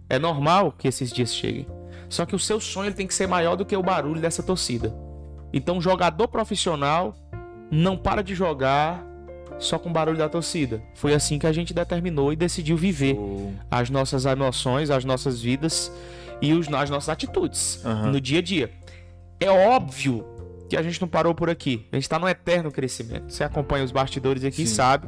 [0.09, 1.67] É normal que esses dias cheguem.
[2.09, 4.95] Só que o seu sonho tem que ser maior do que o barulho dessa torcida.
[5.51, 7.15] Então, jogador profissional
[7.71, 9.05] não para de jogar
[9.59, 10.81] só com o barulho da torcida.
[10.95, 13.51] Foi assim que a gente determinou e decidiu viver oh.
[13.69, 15.91] as nossas emoções, as nossas vidas
[16.43, 18.11] e os, as nossas atitudes uhum.
[18.11, 18.69] no dia a dia.
[19.39, 20.25] É óbvio
[20.69, 21.87] que a gente não parou por aqui.
[21.89, 23.31] A gente está no eterno crescimento.
[23.31, 24.75] Você acompanha os bastidores aqui Sim.
[24.75, 25.07] sabe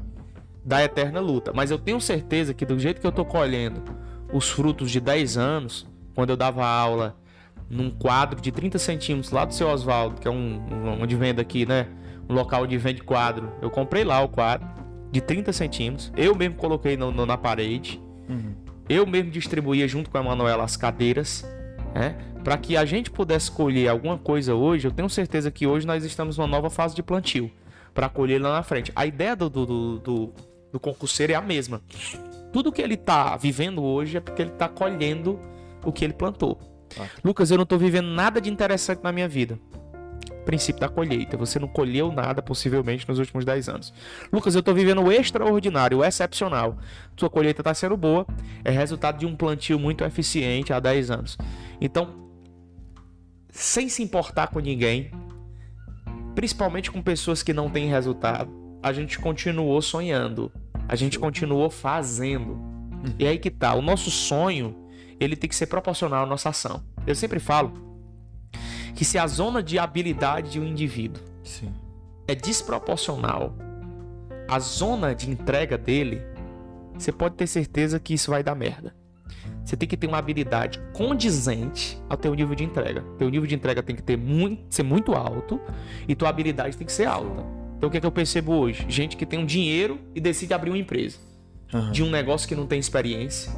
[0.63, 1.51] da eterna luta.
[1.53, 3.83] Mas eu tenho certeza que do jeito que eu tô colhendo
[4.31, 7.17] os frutos de 10 anos, quando eu dava aula
[7.69, 11.41] num quadro de 30 centímetros lá do seu Oswaldo, que é um, um onde vende
[11.41, 11.87] aqui, né?
[12.29, 13.51] Um local de vende quadro.
[13.61, 14.67] Eu comprei lá o quadro
[15.11, 16.13] de 30 centímetros.
[16.15, 18.01] Eu mesmo coloquei no, no, na parede.
[18.29, 18.55] Uhum.
[18.87, 21.43] Eu mesmo distribuía junto com a Manuela as cadeiras,
[21.93, 22.15] né?
[22.43, 26.03] Para que a gente pudesse colher alguma coisa hoje, eu tenho certeza que hoje nós
[26.03, 27.49] estamos numa nova fase de plantio
[27.93, 28.91] para colher lá na frente.
[28.95, 29.65] A ideia do, do,
[29.97, 30.33] do,
[30.71, 31.81] do, concurseiro é a mesma.
[32.53, 35.39] Tudo que ele está vivendo hoje é porque ele está colhendo
[35.83, 36.59] o que ele plantou.
[36.99, 37.07] Ah.
[37.23, 39.57] Lucas, eu não estou vivendo nada de interessante na minha vida.
[40.45, 41.35] Princípio da colheita.
[41.37, 43.93] Você não colheu nada, possivelmente, nos últimos 10 anos.
[44.31, 46.77] Lucas, eu estou vivendo o extraordinário, o excepcional.
[47.17, 48.25] Sua colheita está sendo boa.
[48.63, 51.37] É resultado de um plantio muito eficiente há 10 anos.
[51.81, 52.29] Então,
[53.49, 55.11] sem se importar com ninguém,
[56.35, 58.51] principalmente com pessoas que não têm resultado,
[58.83, 60.51] a gente continuou sonhando,
[60.87, 62.59] a gente continuou fazendo.
[63.17, 64.75] E aí que tá, o nosso sonho,
[65.19, 66.83] ele tem que ser proporcional à nossa ação.
[67.07, 67.84] Eu sempre falo
[68.95, 71.71] que se a zona de habilidade de um indivíduo Sim.
[72.27, 73.53] é desproporcional
[74.47, 76.21] à zona de entrega dele,
[76.97, 78.95] você pode ter certeza que isso vai dar merda.
[79.63, 83.03] Você tem que ter uma habilidade condizente ao teu nível de entrega.
[83.17, 85.59] Teu nível de entrega tem que ter muito, ser muito alto
[86.07, 87.43] e tua habilidade tem que ser alta.
[87.75, 88.85] Então o que é que eu percebo hoje?
[88.87, 91.17] Gente que tem um dinheiro e decide abrir uma empresa.
[91.73, 91.91] Uhum.
[91.91, 93.51] De um negócio que não tem experiência,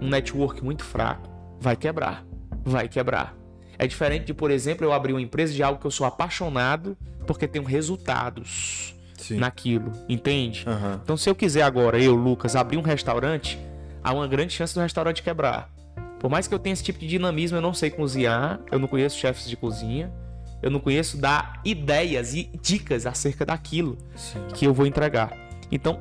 [0.00, 1.28] um network muito fraco,
[1.60, 2.24] vai quebrar.
[2.64, 3.37] Vai quebrar.
[3.78, 6.96] É diferente de, por exemplo, eu abrir uma empresa de algo que eu sou apaixonado
[7.26, 9.36] porque tenho resultados Sim.
[9.36, 10.64] naquilo, entende?
[10.66, 11.00] Uhum.
[11.02, 13.58] Então, se eu quiser agora, eu, Lucas, abrir um restaurante,
[14.02, 15.70] há uma grande chance do restaurante quebrar.
[16.18, 18.88] Por mais que eu tenha esse tipo de dinamismo, eu não sei cozinhar, eu não
[18.88, 20.12] conheço chefes de cozinha,
[20.60, 24.40] eu não conheço dar ideias e dicas acerca daquilo Sim.
[24.54, 25.32] que eu vou entregar.
[25.70, 26.00] Então,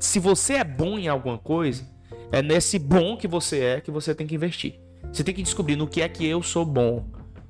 [0.00, 1.84] se você é bom em alguma coisa,
[2.32, 4.80] é nesse bom que você é que você tem que investir.
[5.12, 7.04] Você tem que descobrir no que é que eu sou bom.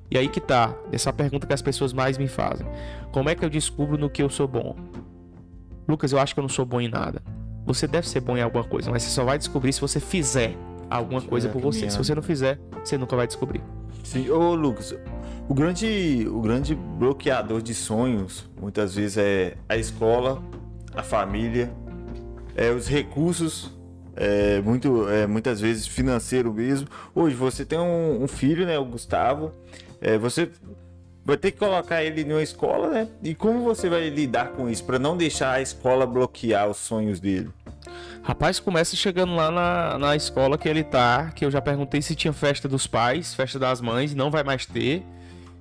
[0.09, 2.65] E aí que tá, essa pergunta que as pessoas mais me fazem.
[3.11, 4.75] Como é que eu descubro no que eu sou bom?
[5.87, 7.21] Lucas, eu acho que eu não sou bom em nada.
[7.65, 10.55] Você deve ser bom em alguma coisa, mas você só vai descobrir se você fizer
[10.89, 11.89] alguma coisa por você.
[11.89, 13.61] Se você não fizer, você nunca vai descobrir.
[14.03, 14.95] Sim, ô Lucas,
[15.49, 20.41] o grande, o grande bloqueador de sonhos muitas vezes é a escola,
[20.95, 21.71] a família,
[22.55, 23.76] é os recursos,
[24.17, 26.87] é, muito, é, muitas vezes financeiro mesmo.
[27.13, 29.53] Hoje você tem um, um filho, né, o Gustavo,
[30.01, 30.49] é, você
[31.23, 33.07] vai ter que colocar ele em uma escola, né?
[33.21, 37.19] E como você vai lidar com isso para não deixar a escola bloquear os sonhos
[37.19, 37.49] dele?
[38.23, 42.15] Rapaz, começa chegando lá na, na escola que ele tá, que eu já perguntei se
[42.15, 45.03] tinha festa dos pais, festa das mães, não vai mais ter.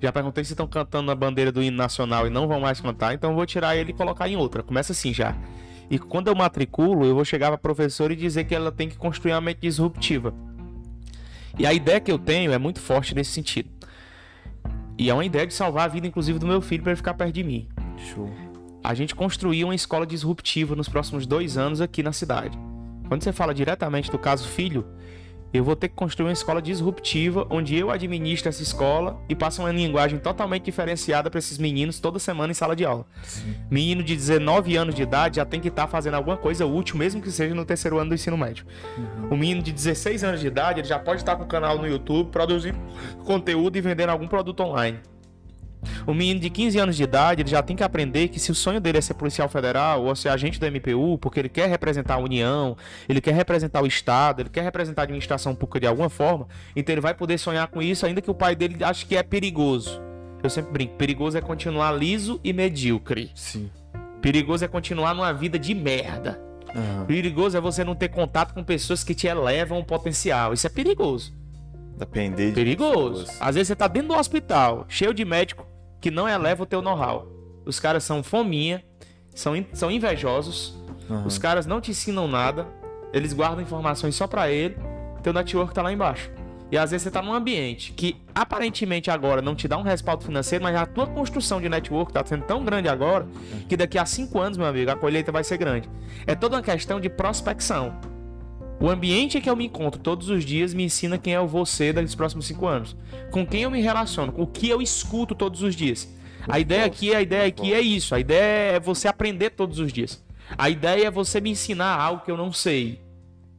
[0.01, 3.14] Já perguntei se estão cantando a bandeira do hino nacional e não vão mais cantar,
[3.14, 4.62] então vou tirar ele e colocar em outra.
[4.62, 5.35] Começa assim já.
[5.88, 8.88] E quando eu matriculo, eu vou chegar para a professora e dizer que ela tem
[8.88, 10.35] que construir uma mente disruptiva.
[11.59, 13.70] E a ideia que eu tenho é muito forte nesse sentido.
[14.99, 17.14] E é uma ideia de salvar a vida, inclusive, do meu filho para ele ficar
[17.14, 17.68] perto de mim.
[17.96, 18.31] Show.
[18.83, 22.59] A gente construiu uma escola disruptiva nos próximos dois anos aqui na cidade.
[23.09, 24.87] Quando você fala diretamente do caso filho,
[25.57, 29.62] eu vou ter que construir uma escola disruptiva onde eu administro essa escola e passo
[29.62, 33.07] uma linguagem totalmente diferenciada para esses meninos toda semana em sala de aula.
[33.23, 33.55] Sim.
[33.71, 36.97] Menino de 19 anos de idade já tem que estar tá fazendo alguma coisa útil,
[36.97, 38.66] mesmo que seja no terceiro ano do ensino médio.
[38.97, 39.29] Uhum.
[39.31, 41.87] O menino de 16 anos de idade ele já pode estar com o canal no
[41.87, 42.79] YouTube produzindo
[43.25, 44.99] conteúdo e vendendo algum produto online.
[46.07, 48.55] O menino de 15 anos de idade, ele já tem que aprender que se o
[48.55, 52.14] sonho dele é ser policial federal ou ser agente da MPU, porque ele quer representar
[52.14, 52.77] a União,
[53.09, 56.92] ele quer representar o Estado, ele quer representar a administração pública de alguma forma, então
[56.92, 60.01] ele vai poder sonhar com isso, ainda que o pai dele ache que é perigoso.
[60.42, 63.31] Eu sempre brinco, perigoso é continuar liso e medíocre.
[63.35, 63.70] Sim.
[64.20, 66.40] Perigoso é continuar numa vida de merda.
[66.75, 67.07] Uhum.
[67.07, 70.53] Perigoso é você não ter contato com pessoas que te elevam o potencial.
[70.53, 71.33] Isso é perigoso.
[71.96, 73.25] Depender de Perigoso.
[73.25, 73.42] Pessoas.
[73.42, 75.66] Às vezes você tá dentro do hospital, cheio de médico
[76.07, 77.27] que não eleva o teu know-how.
[77.64, 78.81] Os caras são fominha,
[79.35, 81.27] são, são invejosos, uhum.
[81.27, 82.64] os caras não te ensinam nada,
[83.12, 84.77] Eles guardam informações só para ele,
[85.21, 86.31] teu network tá lá embaixo.
[86.71, 90.25] E às vezes você tá num ambiente que aparentemente agora não te dá um respaldo
[90.25, 93.27] financeiro, mas a tua construção de network tá sendo tão grande agora
[93.69, 95.90] que daqui a cinco anos, meu amigo, a colheita vai ser grande.
[96.25, 97.99] É toda uma questão de prospecção.
[98.79, 101.47] O ambiente em que eu me encontro todos os dias me ensina quem é o
[101.47, 102.95] você dos próximos cinco anos.
[103.31, 106.09] Com quem eu me relaciono, com o que eu escuto todos os dias.
[106.47, 108.15] A ideia aqui, a ideia aqui é isso.
[108.15, 110.25] A ideia é você aprender todos os dias.
[110.57, 113.05] A ideia é você me ensinar algo que eu não sei.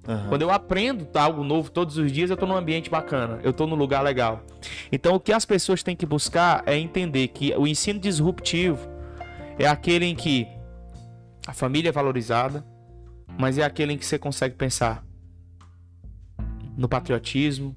[0.08, 0.30] Uhum.
[0.30, 3.68] Quando eu aprendo algo novo todos os dias, eu estou num ambiente bacana, eu estou
[3.68, 4.42] num lugar legal.
[4.90, 8.88] Então, o que as pessoas têm que buscar é entender que o ensino disruptivo
[9.60, 10.48] é aquele em que
[11.46, 12.66] a família é valorizada,
[13.38, 15.07] mas é aquele em que você consegue pensar
[16.78, 17.76] no patriotismo,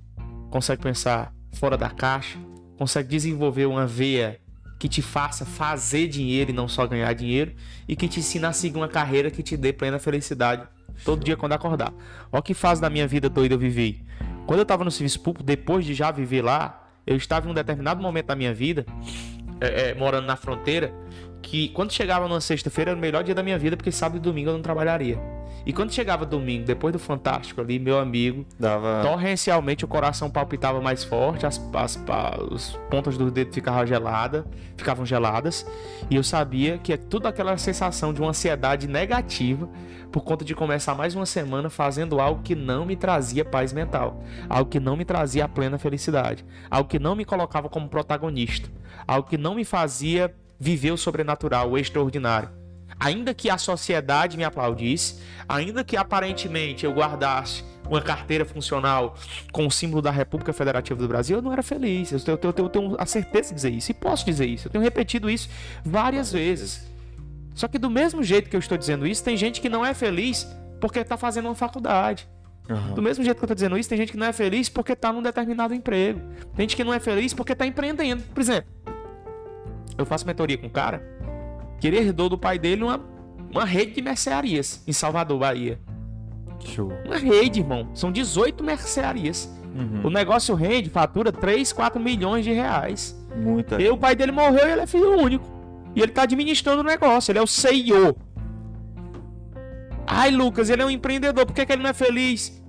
[0.50, 2.38] consegue pensar fora da caixa,
[2.76, 4.40] consegue desenvolver uma veia
[4.78, 7.52] que te faça fazer dinheiro e não só ganhar dinheiro,
[7.86, 10.66] e que te ensine a seguir uma carreira que te dê plena felicidade
[11.04, 11.92] todo dia quando acordar.
[12.32, 14.04] Olha que fase da minha vida doida eu vivi.
[14.46, 17.54] Quando eu estava no serviço público, depois de já viver lá, eu estava em um
[17.54, 18.86] determinado momento da minha vida,
[19.60, 20.94] é, é, morando na fronteira,
[21.42, 24.20] que quando chegava numa sexta-feira era o melhor dia da minha vida, porque sábado e
[24.20, 25.18] domingo eu não trabalharia.
[25.64, 29.02] E quando chegava domingo, depois do Fantástico ali, meu amigo, Dava...
[29.02, 34.44] torrencialmente o coração palpitava mais forte, as, as, as pontas dos dedos ficavam geladas,
[34.76, 35.66] ficavam geladas,
[36.08, 39.68] e eu sabia que é tudo aquela sensação de uma ansiedade negativa
[40.10, 44.22] por conta de começar mais uma semana fazendo algo que não me trazia paz mental,
[44.48, 48.68] algo que não me trazia a plena felicidade, algo que não me colocava como protagonista,
[49.06, 52.59] algo que não me fazia viver o sobrenatural, o extraordinário.
[53.00, 59.16] Ainda que a sociedade me aplaudisse, ainda que aparentemente eu guardasse uma carteira funcional
[59.50, 62.12] com o símbolo da República Federativa do Brasil, eu não era feliz.
[62.12, 64.68] Eu tenho, eu tenho, eu tenho a certeza de dizer isso e posso dizer isso.
[64.68, 65.48] Eu tenho repetido isso
[65.82, 66.86] várias vezes.
[67.54, 69.94] Só que do mesmo jeito que eu estou dizendo isso, tem gente que não é
[69.94, 70.46] feliz
[70.78, 72.28] porque está fazendo uma faculdade.
[72.68, 72.94] Uhum.
[72.94, 74.92] Do mesmo jeito que eu estou dizendo isso, tem gente que não é feliz porque
[74.92, 76.20] está num determinado emprego.
[76.54, 78.22] Tem gente que não é feliz porque está empreendendo.
[78.34, 78.70] Por exemplo,
[79.98, 81.02] eu faço mentoria com um cara
[81.80, 83.00] que ele herdou do pai dele uma,
[83.50, 85.78] uma rede de mercearias em Salvador, Bahia.
[86.60, 86.92] Show.
[87.06, 87.88] Uma rede, irmão.
[87.94, 89.50] São 18 mercearias.
[89.74, 90.08] Uhum.
[90.08, 93.16] O negócio rende, fatura 3, 4 milhões de reais.
[93.34, 93.80] Muita.
[93.80, 95.44] E o pai dele morreu e ele é filho único.
[95.94, 98.16] E ele tá administrando o negócio, ele é o CEO.
[100.06, 102.60] Ai, Lucas, ele é um empreendedor, por que, que ele não é feliz?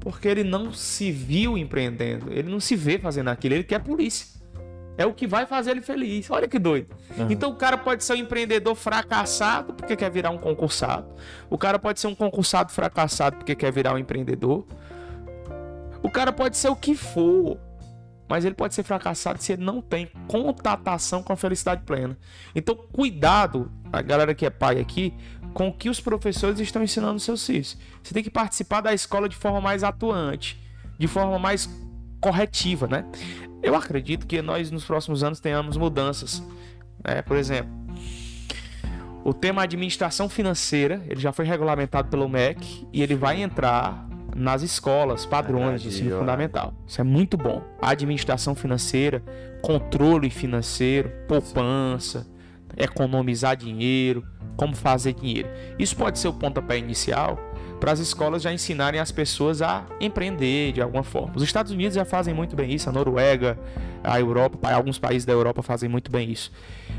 [0.00, 4.40] Porque ele não se viu empreendendo, ele não se vê fazendo aquilo, ele quer polícia.
[4.96, 6.30] É o que vai fazer ele feliz.
[6.30, 6.94] Olha que doido.
[7.16, 7.26] Uhum.
[7.30, 11.06] Então o cara pode ser um empreendedor fracassado porque quer virar um concursado.
[11.50, 14.66] O cara pode ser um concursado fracassado porque quer virar um empreendedor.
[16.02, 17.58] O cara pode ser o que for.
[18.28, 22.16] Mas ele pode ser fracassado se ele não tem contatação com a felicidade plena.
[22.54, 25.12] Então, cuidado, a galera que é pai aqui,
[25.52, 27.76] com o que os professores estão ensinando seus filhos.
[28.02, 30.60] Você tem que participar da escola de forma mais atuante,
[30.98, 31.68] de forma mais
[32.24, 33.04] corretiva, né?
[33.62, 36.42] Eu acredito que nós nos próximos anos tenhamos mudanças.
[37.06, 37.20] Né?
[37.20, 37.70] Por exemplo,
[39.22, 44.62] o tema administração financeira, ele já foi regulamentado pelo MEC e ele vai entrar nas
[44.62, 46.72] escolas padrões de ensino fundamental.
[46.86, 47.62] Isso é muito bom.
[47.80, 49.22] Administração financeira,
[49.60, 52.26] controle financeiro, poupança,
[52.74, 54.24] economizar dinheiro,
[54.56, 55.48] como fazer dinheiro.
[55.78, 57.38] Isso pode ser o pontapé inicial
[57.80, 61.32] para as escolas já ensinarem as pessoas a empreender de alguma forma.
[61.36, 63.58] Os Estados Unidos já fazem muito bem isso, a Noruega,
[64.02, 66.50] a Europa, alguns países da Europa fazem muito bem isso.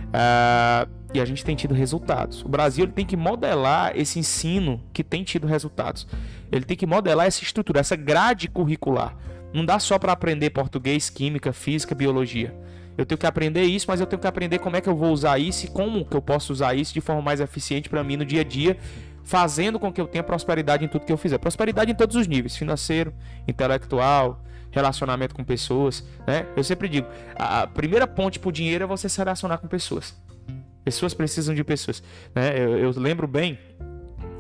[0.08, 2.44] Uh, e a gente tem tido resultados.
[2.44, 6.08] O Brasil tem que modelar esse ensino que tem tido resultados.
[6.52, 9.16] Ele tem que modelar essa estrutura, essa grade curricular.
[9.54, 12.54] Não dá só para aprender português, química, física, biologia.
[12.98, 15.12] Eu tenho que aprender isso, mas eu tenho que aprender como é que eu vou
[15.12, 18.18] usar isso e como que eu posso usar isso de forma mais eficiente para mim
[18.18, 18.78] no dia a dia
[19.26, 21.38] fazendo com que eu tenha prosperidade em tudo que eu fizer.
[21.38, 23.14] Prosperidade em todos os níveis: financeiro,
[23.48, 26.06] intelectual, relacionamento com pessoas.
[26.26, 26.46] Né?
[26.56, 30.16] Eu sempre digo: a primeira ponte para o dinheiro é você se relacionar com pessoas.
[30.84, 32.04] Pessoas precisam de pessoas.
[32.34, 32.58] Né?
[32.58, 33.58] Eu, eu lembro bem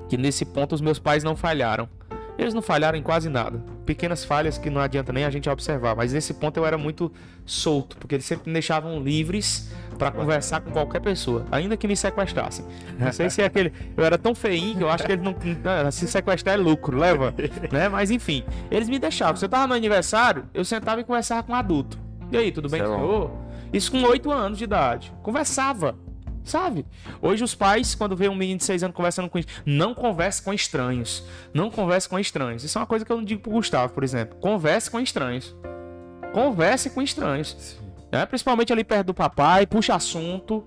[0.07, 1.89] que nesse ponto os meus pais não falharam.
[2.37, 3.63] Eles não falharam em quase nada.
[3.85, 5.95] Pequenas falhas que não adianta nem a gente observar.
[5.95, 7.11] Mas nesse ponto eu era muito
[7.45, 11.95] solto, porque eles sempre me deixavam livres para conversar com qualquer pessoa, ainda que me
[11.95, 12.65] sequestrassem.
[12.97, 13.73] Não sei se é aquele.
[13.95, 15.35] Eu era tão feinho que eu acho que eles não.
[15.91, 17.33] Se sequestrar é lucro, leva.
[17.71, 17.89] né?
[17.89, 19.35] Mas enfim, eles me deixavam.
[19.35, 21.97] Se eu tava no aniversário, eu sentava e conversava com um adulto.
[22.31, 23.31] E aí, tudo bem, Isso senhor?
[23.73, 25.13] É Isso com 8 anos de idade.
[25.21, 25.95] Conversava.
[26.43, 26.85] Sabe?
[27.21, 30.53] Hoje os pais, quando vê um menino de 6 anos conversando com não converse com
[30.53, 31.23] estranhos.
[31.51, 32.63] Não converse com estranhos.
[32.63, 34.37] Isso é uma coisa que eu não digo pro Gustavo, por exemplo.
[34.39, 35.55] Converse com estranhos.
[36.33, 37.79] Converse com estranhos.
[38.15, 40.63] É, principalmente ali perto do papai, puxa assunto.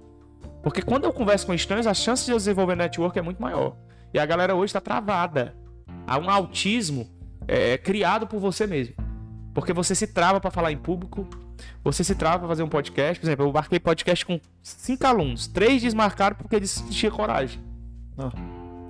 [0.62, 3.76] Porque quando eu converso com estranhos, a chance de eu desenvolver network é muito maior.
[4.12, 5.54] E a galera hoje tá travada.
[6.06, 7.08] a um autismo
[7.46, 8.94] é, é criado por você mesmo.
[9.54, 11.26] Porque você se trava para falar em público,
[11.82, 13.18] você se trava para fazer um podcast.
[13.18, 15.46] Por exemplo, eu marquei podcast com cinco alunos.
[15.46, 17.60] Três desmarcaram porque eles tinham coragem.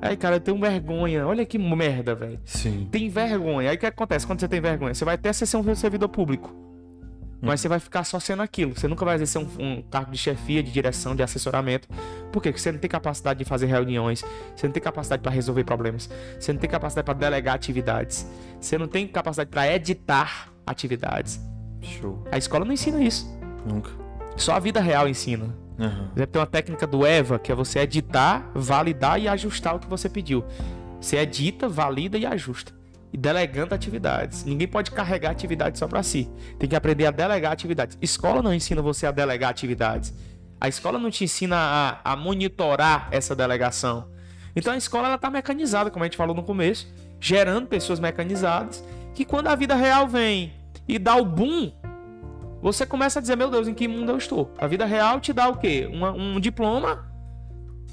[0.01, 1.27] Aí, cara, eu tenho vergonha.
[1.27, 2.41] Olha que merda, velho.
[2.45, 2.89] Sim.
[2.91, 3.71] Tem vergonha.
[3.71, 4.95] Aí o que acontece quando você tem vergonha?
[4.95, 6.68] Você vai até ser um servidor público.
[7.41, 8.75] Mas você vai ficar só sendo aquilo.
[8.77, 11.89] Você nunca vai exercer um, um cargo de chefia, de direção, de assessoramento.
[12.33, 12.51] Por quê?
[12.51, 14.25] Porque você não tem capacidade de fazer reuniões.
[14.57, 16.11] Você não tem capacidade para resolver problemas.
[16.39, 18.27] Você não tem capacidade para delegar atividades.
[18.61, 21.41] Você não tem capacidade para editar atividades.
[21.81, 22.25] Show.
[22.33, 23.27] A escola não ensina isso.
[23.65, 23.91] Nunca.
[24.37, 25.55] Só a vida real ensina.
[25.79, 26.27] Uhum.
[26.27, 30.09] Tem uma técnica do EVA, que é você editar, validar e ajustar o que você
[30.09, 30.45] pediu.
[31.01, 32.78] Você edita, valida e ajusta.
[33.13, 34.45] E delegando atividades.
[34.45, 36.31] Ninguém pode carregar atividades só para si.
[36.59, 37.97] Tem que aprender a delegar atividades.
[38.03, 40.13] Escola não ensina você a delegar atividades.
[40.61, 41.57] A escola não te ensina
[42.05, 44.11] a, a monitorar essa delegação.
[44.55, 48.85] Então a escola ela tá mecanizada, como a gente falou no começo, gerando pessoas mecanizadas
[49.15, 50.53] que quando a vida real vem
[50.87, 51.73] e dá o boom,
[52.61, 54.53] você começa a dizer, meu Deus, em que mundo eu estou?
[54.59, 55.89] A vida real te dá o quê?
[55.93, 57.09] Um diploma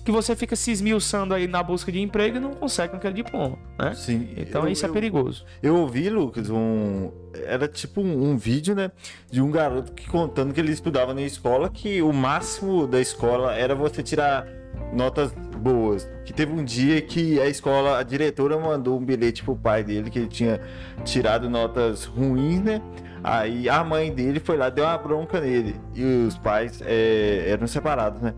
[0.06, 3.58] que você fica se esmiuçando aí na busca de emprego e não consegue aquele diploma,
[3.78, 3.96] né?
[3.96, 4.30] Sim.
[4.38, 5.44] Então eu, isso é perigoso.
[5.64, 7.12] Eu ouvi, Lucas, um...
[7.34, 8.92] Era tipo um, um, vídeo, né?
[9.32, 13.56] De um garoto que contando que ele estudava na escola, que o máximo da escola
[13.56, 14.48] era você tirar
[14.94, 16.08] notas boas.
[16.24, 20.12] Que teve um dia que a escola, a diretora mandou um bilhete pro pai dele
[20.12, 20.62] que ele tinha
[21.04, 22.80] tirado notas ruins, né?
[23.28, 25.76] Aí a mãe dele foi lá, deu uma bronca nele.
[25.96, 28.36] E os pais é, eram separados, né?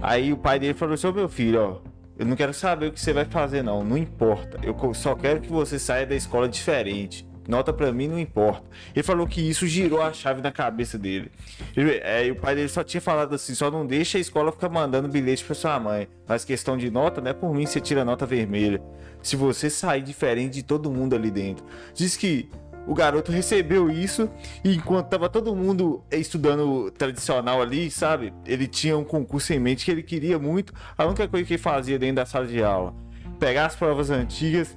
[0.00, 2.92] Aí o pai dele falou assim: Ô meu filho, ó, eu não quero saber o
[2.92, 3.82] que você vai fazer, não.
[3.82, 4.60] Não importa.
[4.62, 7.26] Eu só quero que você saia da escola diferente.
[7.48, 8.62] Nota para mim não importa.
[8.94, 11.32] Ele falou que isso girou a chave na cabeça dele.
[11.76, 14.68] Ele, é, o pai dele só tinha falado assim: só não deixa a escola ficar
[14.68, 16.06] mandando bilhete para sua mãe.
[16.28, 18.80] Mas questão de nota, não é por mim você tira nota vermelha.
[19.20, 21.64] Se você sair diferente de todo mundo ali dentro.
[21.92, 22.48] Diz que
[22.86, 24.30] o garoto recebeu isso
[24.64, 28.32] e enquanto tava todo mundo estudando tradicional ali, sabe?
[28.46, 30.72] Ele tinha um concurso em mente que ele queria muito.
[30.96, 32.94] A única coisa que ele fazia dentro da sala de aula,
[33.38, 34.76] pegar as provas antigas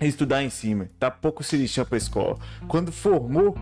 [0.00, 0.88] estudar em cima.
[0.98, 2.38] Tá pouco se lixando pra escola.
[2.68, 3.56] Quando formou,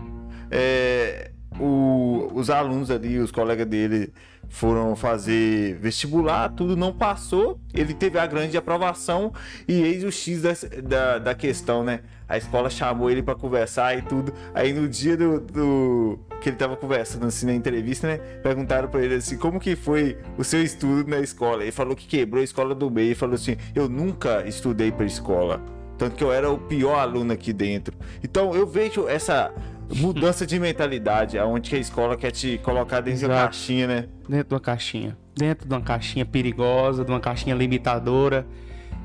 [0.51, 4.13] é, o, os alunos ali, os colegas dele,
[4.49, 7.59] foram fazer vestibular, tudo não passou.
[7.73, 9.33] Ele teve a grande aprovação
[9.67, 12.01] e eis o X da, da, da questão, né?
[12.27, 14.33] A escola chamou ele para conversar e tudo.
[14.53, 18.17] Aí no dia do, do, que ele tava conversando assim na entrevista, né?
[18.43, 21.63] Perguntaram para ele assim: como que foi o seu estudo na escola?
[21.63, 25.61] Ele falou que quebrou a escola do meio falou assim: eu nunca estudei para escola.
[25.97, 27.95] Tanto que eu era o pior aluno aqui dentro.
[28.23, 29.51] Então eu vejo essa
[29.95, 33.33] mudança de mentalidade, aonde a escola quer te colocar dentro Exato.
[33.33, 34.05] de uma caixinha, né?
[34.27, 35.17] Dentro de uma caixinha.
[35.35, 38.45] Dentro de uma caixinha perigosa, de uma caixinha limitadora.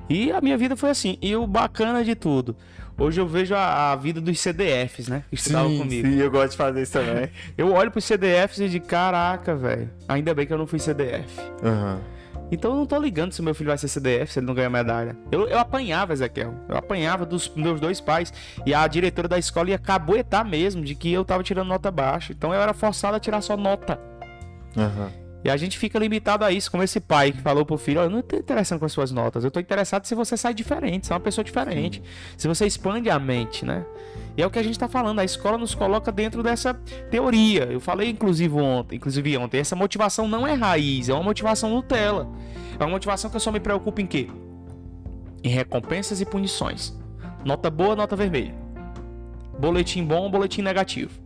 [0.08, 1.18] E a minha vida foi assim.
[1.22, 2.56] E o bacana de tudo.
[2.98, 5.24] Hoje eu vejo a, a vida dos CDFs, né?
[5.28, 6.08] Que estudavam sim, comigo.
[6.08, 7.30] Sim, eu gosto de fazer isso também.
[7.56, 9.90] eu olho pros CDFs e digo, caraca, velho.
[10.08, 11.40] Ainda bem que eu não fui CDF.
[11.62, 11.94] Aham.
[11.94, 12.21] Uhum.
[12.52, 14.68] Então eu não tô ligando se meu filho vai ser CDF, se ele não ganha
[14.68, 15.16] medalha.
[15.32, 16.54] Eu, eu apanhava, Ezequiel.
[16.68, 18.30] Eu apanhava dos meus dois pais.
[18.66, 22.34] E a diretora da escola ia caboetar mesmo de que eu tava tirando nota baixa.
[22.34, 23.98] Então eu era forçado a tirar só nota.
[24.76, 25.22] Uhum.
[25.44, 28.04] E a gente fica limitado a isso, como esse pai que falou pro filho: oh,
[28.04, 31.06] Eu não tô interessado com as suas notas, eu tô interessado se você sai diferente,
[31.06, 32.34] se é uma pessoa diferente, Sim.
[32.36, 33.84] se você expande a mente, né?
[34.36, 36.74] E é o que a gente está falando, a escola nos coloca dentro dessa
[37.10, 37.64] teoria.
[37.64, 42.28] Eu falei inclusive ontem, inclusive ontem, essa motivação não é raiz, é uma motivação Nutella.
[42.78, 44.28] É uma motivação que eu só me preocupo em quê?
[45.44, 46.98] Em recompensas e punições.
[47.44, 48.54] Nota boa, nota vermelha.
[49.58, 51.20] Boletim bom, boletim negativo.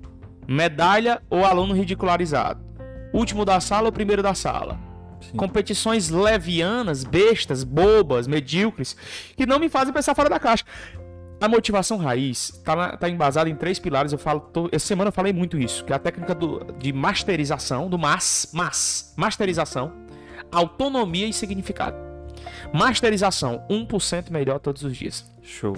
[0.49, 2.65] Medalha ou aluno ridicularizado.
[3.13, 4.79] Último da sala ou primeiro da sala.
[5.21, 5.37] Sim.
[5.37, 8.97] Competições levianas, bestas, bobas, medíocres,
[9.37, 10.65] que não me fazem pensar fora da caixa.
[11.39, 14.13] A motivação raiz está tá embasada em três pilares.
[14.13, 16.93] Eu falo, tô, essa semana eu falei muito isso, que é a técnica do, de
[16.93, 19.93] masterização, do mas, mas, masterização,
[20.51, 21.97] autonomia e significado.
[22.73, 25.31] Masterização, 1% melhor todos os dias.
[25.43, 25.77] Show.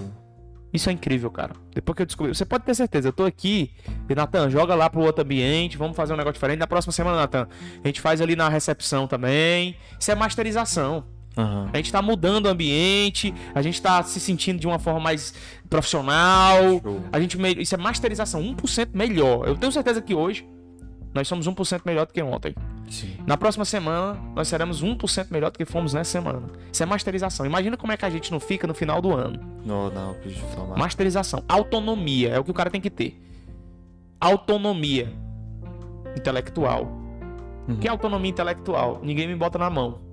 [0.71, 1.53] Isso é incrível, cara.
[1.73, 3.73] Depois que eu descobri, você pode ter certeza, eu tô aqui,
[4.07, 6.59] e Natan, joga lá pro outro ambiente, vamos fazer um negócio diferente.
[6.59, 7.47] Na próxima semana, Natan,
[7.83, 9.75] a gente faz ali na recepção também.
[9.99, 11.03] Isso é masterização.
[11.39, 11.69] Uhum.
[11.71, 15.33] A gente está mudando o ambiente, a gente está se sentindo de uma forma mais
[15.69, 16.81] profissional.
[16.81, 17.01] Show.
[17.11, 19.47] A gente isso é masterização, 1% melhor.
[19.47, 20.45] Eu tenho certeza que hoje
[21.13, 22.53] nós somos 1% melhor do que ontem.
[22.89, 23.15] Sim.
[23.25, 26.47] Na próxima semana, nós seremos 1% melhor do que fomos nessa semana.
[26.71, 27.45] Isso é masterização.
[27.45, 29.39] Imagina como é que a gente não fica no final do ano.
[29.65, 30.15] Não, não,
[30.55, 30.77] falar.
[30.77, 31.43] Masterização.
[31.47, 33.19] Autonomia é o que o cara tem que ter.
[34.19, 35.13] Autonomia
[36.17, 36.97] intelectual.
[37.67, 37.77] Uhum.
[37.77, 38.99] que é autonomia intelectual?
[39.03, 40.08] Ninguém me bota na mão.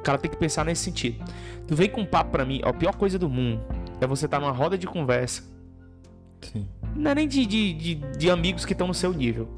[0.00, 1.22] O cara tem que pensar nesse sentido.
[1.68, 3.62] Tu vem com um papo pra mim, ó, a pior coisa do mundo
[4.00, 5.42] é você estar tá numa roda de conversa.
[6.40, 6.66] Sim.
[6.96, 9.48] Não é nem de, de, de, de amigos que estão no seu nível.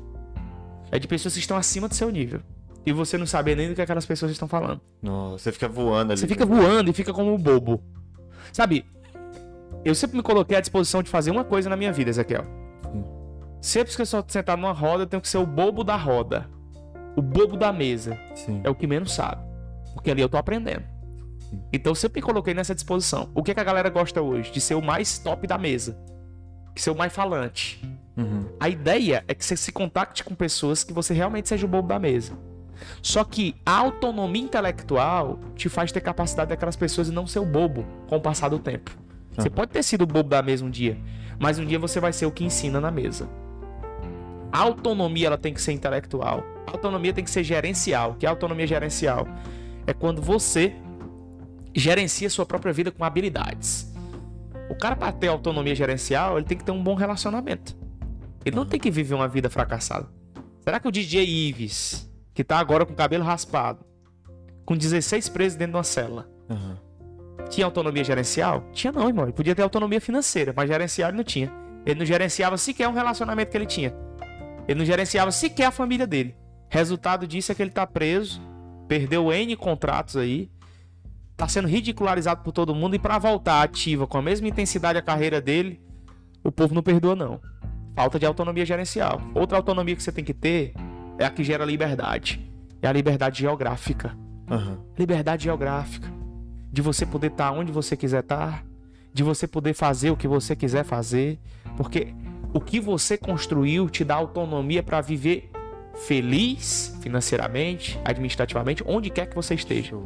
[0.90, 2.40] É de pessoas que estão acima do seu nível.
[2.84, 4.80] E você não sabe nem do que aquelas pessoas estão falando.
[5.00, 6.20] Nossa, você fica voando ali.
[6.20, 7.80] Você fica voando e fica como um bobo.
[8.52, 8.84] Sabe,
[9.84, 12.44] eu sempre me coloquei à disposição de fazer uma coisa na minha vida, Ezequiel.
[12.90, 13.04] Sim.
[13.60, 16.50] Sempre que eu sou sentado numa roda, eu tenho que ser o bobo da roda.
[17.16, 18.18] O bobo da mesa.
[18.34, 18.60] Sim.
[18.64, 19.51] É o que menos sabe.
[19.94, 20.84] Porque ali eu tô aprendendo.
[21.72, 23.30] Então eu sempre me coloquei nessa disposição.
[23.34, 24.50] O que, que a galera gosta hoje?
[24.50, 25.98] De ser o mais top da mesa.
[26.74, 27.82] De ser o mais falante.
[28.16, 28.46] Uhum.
[28.60, 31.88] A ideia é que você se contacte com pessoas que você realmente seja o bobo
[31.88, 32.32] da mesa.
[33.00, 37.46] Só que a autonomia intelectual te faz ter capacidade daquelas pessoas e não ser o
[37.46, 38.90] bobo com o passar do tempo.
[39.36, 40.98] Você pode ter sido o bobo da mesa um dia,
[41.38, 43.28] mas um dia você vai ser o que ensina na mesa.
[44.52, 46.44] A autonomia ela tem que ser intelectual.
[46.66, 48.14] A autonomia tem que ser gerencial.
[48.18, 49.26] Que é a autonomia gerencial?
[49.86, 50.74] É quando você
[51.74, 53.92] gerencia sua própria vida com habilidades.
[54.68, 57.76] O cara para ter autonomia gerencial, ele tem que ter um bom relacionamento.
[58.44, 60.08] Ele não tem que viver uma vida fracassada.
[60.60, 63.84] Será que o DJ Ives, que tá agora com o cabelo raspado,
[64.64, 66.76] com 16 presos dentro de uma cela, uhum.
[67.48, 68.64] tinha autonomia gerencial?
[68.72, 69.24] Tinha não, irmão.
[69.24, 71.52] Ele podia ter autonomia financeira, mas gerencial ele não tinha.
[71.84, 73.94] Ele não gerenciava sequer um relacionamento que ele tinha.
[74.68, 76.36] Ele não gerenciava sequer a família dele.
[76.68, 78.40] Resultado disso é que ele tá preso,
[78.92, 80.50] perdeu N contratos aí,
[81.34, 85.02] tá sendo ridicularizado por todo mundo e para voltar ativa com a mesma intensidade a
[85.02, 85.80] carreira dele,
[86.44, 87.40] o povo não perdoa não.
[87.96, 89.18] Falta de autonomia gerencial.
[89.34, 90.74] Outra autonomia que você tem que ter
[91.18, 92.46] é a que gera liberdade.
[92.82, 94.14] É a liberdade geográfica.
[94.50, 94.76] Uhum.
[94.98, 96.12] Liberdade geográfica.
[96.70, 98.60] De você poder estar tá onde você quiser estar.
[98.60, 98.64] Tá,
[99.10, 101.38] de você poder fazer o que você quiser fazer.
[101.78, 102.14] Porque
[102.52, 105.50] o que você construiu te dá autonomia para viver
[105.94, 109.96] feliz financeiramente, administrativamente, onde quer que você esteja.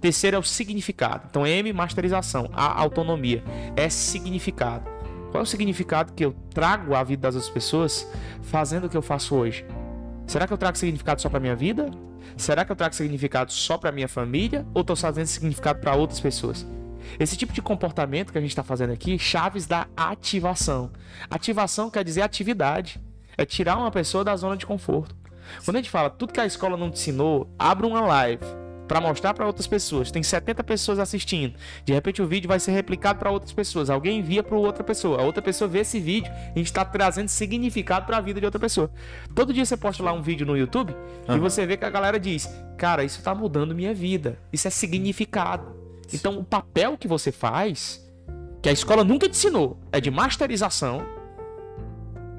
[0.00, 1.26] Terceiro é o significado.
[1.30, 2.48] Então, M, masterização.
[2.52, 3.42] A, autonomia.
[3.76, 4.84] S, significado.
[5.30, 8.08] Qual é o significado que eu trago à vida das outras pessoas
[8.42, 9.64] fazendo o que eu faço hoje?
[10.26, 11.90] Será que eu trago significado só para minha vida?
[12.36, 14.66] Será que eu trago significado só para minha família?
[14.74, 16.66] Ou estou fazendo significado para outras pessoas?
[17.18, 20.90] Esse tipo de comportamento que a gente está fazendo aqui, chaves da ativação.
[21.30, 23.00] Ativação quer dizer atividade.
[23.36, 25.14] É tirar uma pessoa da zona de conforto.
[25.64, 28.44] Quando a gente fala tudo que a escola não te ensinou, abre uma live
[28.86, 30.10] para mostrar para outras pessoas.
[30.10, 31.54] Tem 70 pessoas assistindo.
[31.84, 33.90] De repente o vídeo vai ser replicado para outras pessoas.
[33.90, 35.20] Alguém envia para outra pessoa.
[35.20, 38.60] A outra pessoa vê esse vídeo e está trazendo significado para a vida de outra
[38.60, 38.90] pessoa.
[39.34, 40.94] Todo dia você posta lá um vídeo no YouTube
[41.28, 41.36] uhum.
[41.36, 44.38] e você vê que a galera diz: "Cara, isso está mudando minha vida.
[44.52, 45.74] Isso é significado".
[46.12, 48.00] Então, o papel que você faz,
[48.62, 51.04] que a escola nunca te ensinou, é de masterização,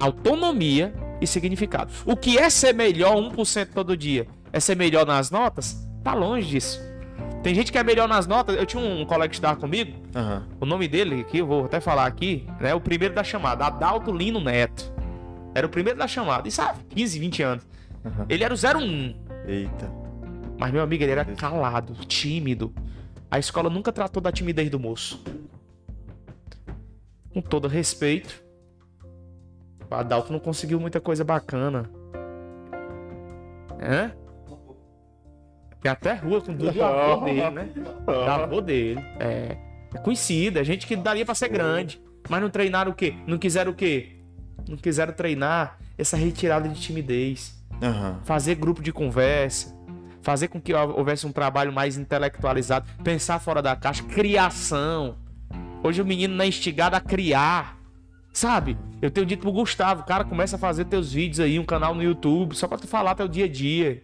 [0.00, 1.92] autonomia e significado.
[2.06, 4.26] O que é ser melhor 1% todo dia?
[4.52, 5.86] É ser melhor nas notas?
[6.02, 6.80] Tá longe disso.
[7.42, 8.56] Tem gente que é melhor nas notas.
[8.56, 9.92] Eu tinha um colega que estava comigo.
[10.14, 10.42] Uhum.
[10.60, 12.74] O nome dele, aqui, eu vou até falar aqui, né?
[12.74, 14.92] O primeiro da chamada, Adalto Lino Neto.
[15.54, 16.48] Era o primeiro da chamada.
[16.48, 17.66] E sabe, 15, 20 anos.
[18.04, 18.26] Uhum.
[18.28, 19.14] Ele era o 01.
[19.46, 19.90] Eita.
[20.58, 22.72] Mas meu amigo, ele era calado, tímido.
[23.30, 25.22] A escola nunca tratou da timidez do moço.
[27.32, 28.42] Com todo respeito,
[29.90, 31.90] o Adalto não conseguiu muita coisa bacana.
[33.78, 34.10] É?
[35.80, 37.68] Tem até rua com do avô dele, né?
[38.06, 39.00] Da avô dele.
[39.20, 39.56] É.
[39.94, 42.02] É conhecida, é gente que daria para ser grande.
[42.28, 43.14] Mas não treinaram o quê?
[43.26, 44.20] Não quiseram o quê?
[44.68, 47.64] Não quiseram treinar essa retirada de timidez.
[47.80, 48.18] Uhum.
[48.24, 49.78] Fazer grupo de conversa
[50.28, 55.16] fazer com que houvesse um trabalho mais intelectualizado, pensar fora da caixa, criação.
[55.82, 57.77] Hoje o menino não é instigado a criar.
[58.38, 58.78] Sabe?
[59.02, 62.00] Eu tenho dito pro Gustavo, cara, começa a fazer teus vídeos aí, um canal no
[62.00, 64.00] YouTube, só pra tu falar teu dia a dia.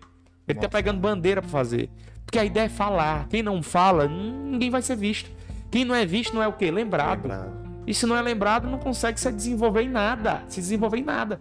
[0.49, 1.89] Ele tá pegando bandeira pra fazer.
[2.26, 3.28] Porque a ideia é falar.
[3.28, 5.30] Quem não fala, ninguém vai ser visto.
[5.70, 6.68] Quem não é visto não é o quê?
[6.68, 7.22] Lembrado.
[7.22, 7.53] lembrado.
[7.87, 10.43] E se não é lembrado, não consegue se desenvolver em nada.
[10.49, 11.41] Se desenvolver em nada.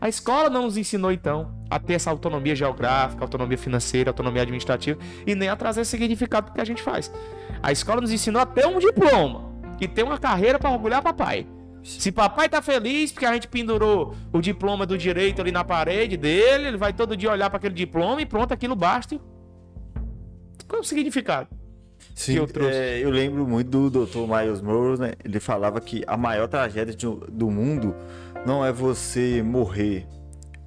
[0.00, 4.98] A escola não nos ensinou, então, a ter essa autonomia geográfica, autonomia financeira, autonomia administrativa
[5.26, 7.12] e nem a trazer significado do que a gente faz.
[7.62, 11.46] A escola nos ensinou a ter um diploma e ter uma carreira para orgulhar papai.
[11.82, 16.16] Se papai tá feliz porque a gente pendurou o diploma do direito ali na parede
[16.16, 19.18] dele, ele vai todo dia olhar para aquele diploma e pronto, aquilo basta.
[20.68, 21.48] Qual é o significado?
[22.14, 24.18] Sim, eu, é, eu, lembro muito do Dr.
[24.28, 25.12] Miles Morrow, né?
[25.24, 27.94] Ele falava que a maior tragédia de, do mundo
[28.46, 30.06] não é você morrer.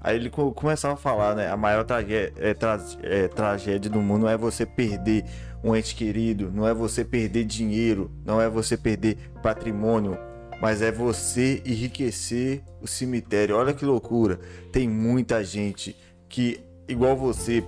[0.02, 1.50] Aí ele começava a falar, né?
[1.50, 5.26] A maior tragédia, é, tra é, tragédia do mundo não é você perder
[5.64, 10.18] um ente querido, não é você perder dinheiro, não é você perder patrimônio,
[10.62, 13.56] mas é você enriquecer o cemitério.
[13.56, 14.40] Olha que loucura.
[14.72, 15.96] Tem muita gente
[16.30, 17.64] que, igual você,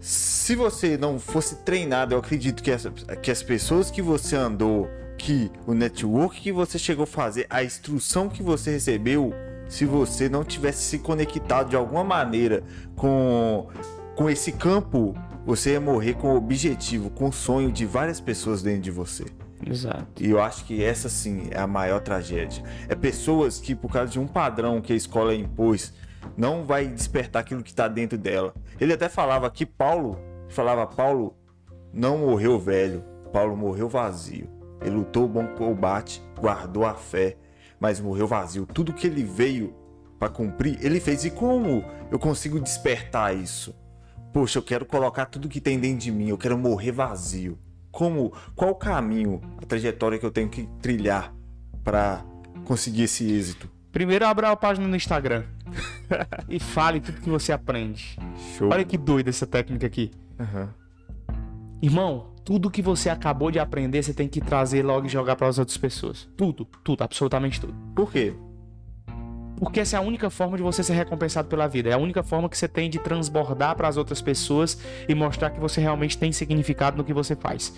[0.00, 2.86] se você não fosse treinado, eu acredito que as,
[3.22, 7.64] que as pessoas que você andou que o network que você chegou a fazer, a
[7.64, 9.32] instrução que você recebeu,
[9.68, 12.62] se você não tivesse se conectado de alguma maneira
[12.94, 13.68] com,
[14.14, 15.14] com esse campo,
[15.44, 19.24] você ia morrer com o objetivo, com o sonho de várias pessoas dentro de você.
[19.64, 20.22] Exato.
[20.22, 22.62] E eu acho que essa sim é a maior tragédia.
[22.88, 25.92] É pessoas que, por causa de um padrão que a escola impôs,
[26.36, 28.54] não vai despertar aquilo que está dentro dela.
[28.80, 31.36] Ele até falava que Paulo, falava Paulo
[31.92, 33.02] não morreu velho,
[33.32, 34.48] Paulo morreu vazio.
[34.80, 37.36] Ele lutou o bom combate, guardou a fé,
[37.80, 38.66] mas morreu vazio.
[38.66, 39.74] Tudo que ele veio
[40.18, 41.24] para cumprir, ele fez.
[41.24, 43.74] E como eu consigo despertar isso?
[44.32, 47.58] Poxa, eu quero colocar tudo que tem dentro de mim, eu quero morrer vazio.
[47.96, 51.34] Como, qual o caminho, a trajetória que eu tenho que trilhar
[51.82, 52.22] para
[52.66, 53.70] conseguir esse êxito?
[53.90, 55.44] Primeiro abra a página no Instagram
[56.46, 58.18] e fale tudo que você aprende.
[58.54, 58.68] Show.
[58.70, 60.10] Olha que doida essa técnica aqui.
[60.38, 60.68] Uhum.
[61.80, 65.48] Irmão, tudo que você acabou de aprender, você tem que trazer logo e jogar para
[65.48, 66.28] as outras pessoas.
[66.36, 67.74] Tudo, tudo, absolutamente tudo.
[67.94, 68.34] Por quê?
[69.58, 71.90] Porque essa é a única forma de você ser recompensado pela vida.
[71.90, 74.78] É a única forma que você tem de transbordar para as outras pessoas
[75.08, 77.74] e mostrar que você realmente tem significado no que você faz.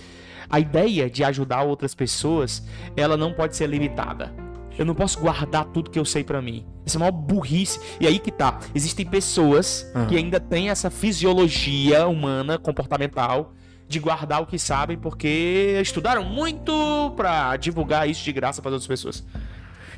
[0.50, 2.64] A ideia de ajudar outras pessoas,
[2.96, 4.32] ela não pode ser limitada.
[4.78, 6.64] Eu não posso guardar tudo que eu sei para mim.
[6.86, 7.80] Isso é uma burrice.
[8.00, 8.60] E aí que tá.
[8.74, 10.06] Existem pessoas uhum.
[10.06, 13.52] que ainda têm essa fisiologia humana, comportamental,
[13.88, 18.86] de guardar o que sabem porque estudaram muito para divulgar isso de graça para outras
[18.86, 19.24] pessoas.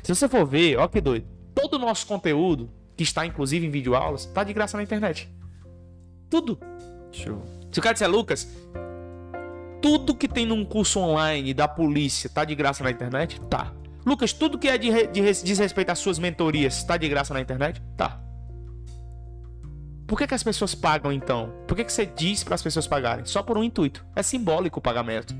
[0.01, 1.40] Se você for ver, ó que doido.
[1.53, 5.29] Todo o nosso conteúdo, que está inclusive em videoaulas, tá de graça na internet.
[6.29, 6.59] Tudo.
[7.11, 7.43] Show.
[7.71, 8.47] Se o cara disser, Lucas,
[9.81, 13.41] tudo que tem num curso online da polícia tá de graça na internet?
[13.49, 13.73] Tá.
[14.05, 17.41] Lucas, tudo que é de, de, diz respeito às suas mentorias tá de graça na
[17.41, 17.81] internet?
[17.97, 18.21] Tá.
[20.07, 21.53] Por que, que as pessoas pagam então?
[21.67, 23.25] Por que, que você diz para as pessoas pagarem?
[23.25, 24.05] Só por um intuito.
[24.15, 25.33] É simbólico o pagamento.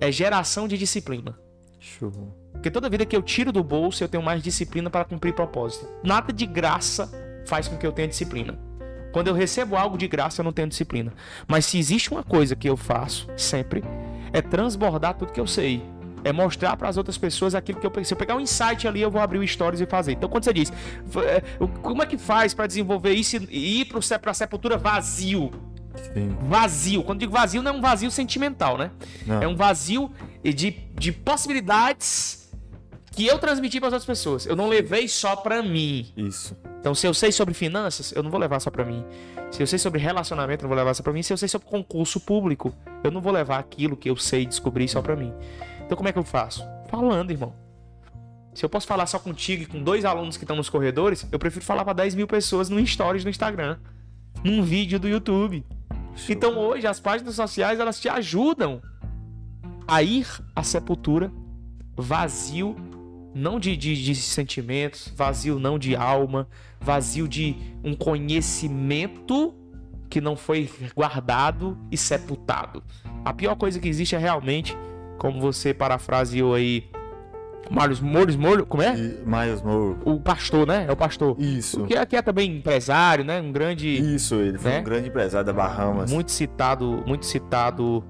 [0.00, 1.38] É geração de disciplina.
[1.84, 2.34] Show.
[2.52, 5.86] Porque toda vida que eu tiro do bolso, eu tenho mais disciplina para cumprir propósito.
[6.02, 7.10] Nada de graça
[7.46, 8.58] faz com que eu tenha disciplina.
[9.12, 11.12] Quando eu recebo algo de graça, eu não tenho disciplina.
[11.46, 13.84] Mas se existe uma coisa que eu faço sempre,
[14.32, 15.82] é transbordar tudo que eu sei
[16.24, 19.02] é mostrar para as outras pessoas aquilo que eu Se eu pegar um insight ali,
[19.02, 20.12] eu vou abrir o stories e fazer.
[20.12, 20.72] Então, quando você diz,
[21.22, 21.42] é,
[21.82, 25.50] como é que faz para desenvolver isso e ir para a sepultura vazio?
[26.12, 26.36] Sim.
[26.42, 27.02] Vazio.
[27.02, 28.90] Quando digo vazio, não é um vazio sentimental, né?
[29.26, 29.42] Não.
[29.42, 30.10] É um vazio
[30.42, 32.52] de, de possibilidades
[33.12, 34.46] que eu transmiti para as outras pessoas.
[34.46, 36.12] Eu não levei só para mim.
[36.16, 36.56] Isso.
[36.80, 39.04] Então, se eu sei sobre finanças, eu não vou levar só para mim.
[39.50, 41.22] Se eu sei sobre relacionamento, eu não vou levar só para mim.
[41.22, 44.88] Se eu sei sobre concurso público, eu não vou levar aquilo que eu sei descobrir
[44.88, 45.32] só para mim.
[45.84, 46.64] Então como é que eu faço?
[46.90, 47.54] Falando, irmão.
[48.54, 51.38] Se eu posso falar só contigo e com dois alunos que estão nos corredores, eu
[51.38, 53.78] prefiro falar para 10 mil pessoas no stories no Instagram,
[54.44, 55.64] num vídeo do YouTube.
[56.28, 58.80] Então hoje as páginas sociais elas te ajudam
[59.86, 61.30] a ir à sepultura
[61.96, 62.76] vazio,
[63.34, 66.48] não de, de, de sentimentos, vazio não de alma,
[66.80, 69.54] vazio de um conhecimento
[70.08, 72.82] que não foi guardado e sepultado.
[73.24, 74.76] A pior coisa que existe é realmente
[75.18, 76.88] como você parafraseou aí.
[77.70, 78.92] Miles Morris, Morris, como é?
[78.94, 79.96] Miles Morris.
[80.04, 80.86] O pastor, né?
[80.88, 81.36] É o pastor.
[81.38, 81.84] Isso.
[81.84, 83.40] Que aqui é também empresário, né?
[83.40, 83.88] Um grande.
[83.88, 84.80] Isso, ele foi né?
[84.80, 86.10] um grande empresário da Bahamas.
[86.10, 88.04] Muito citado, muito citado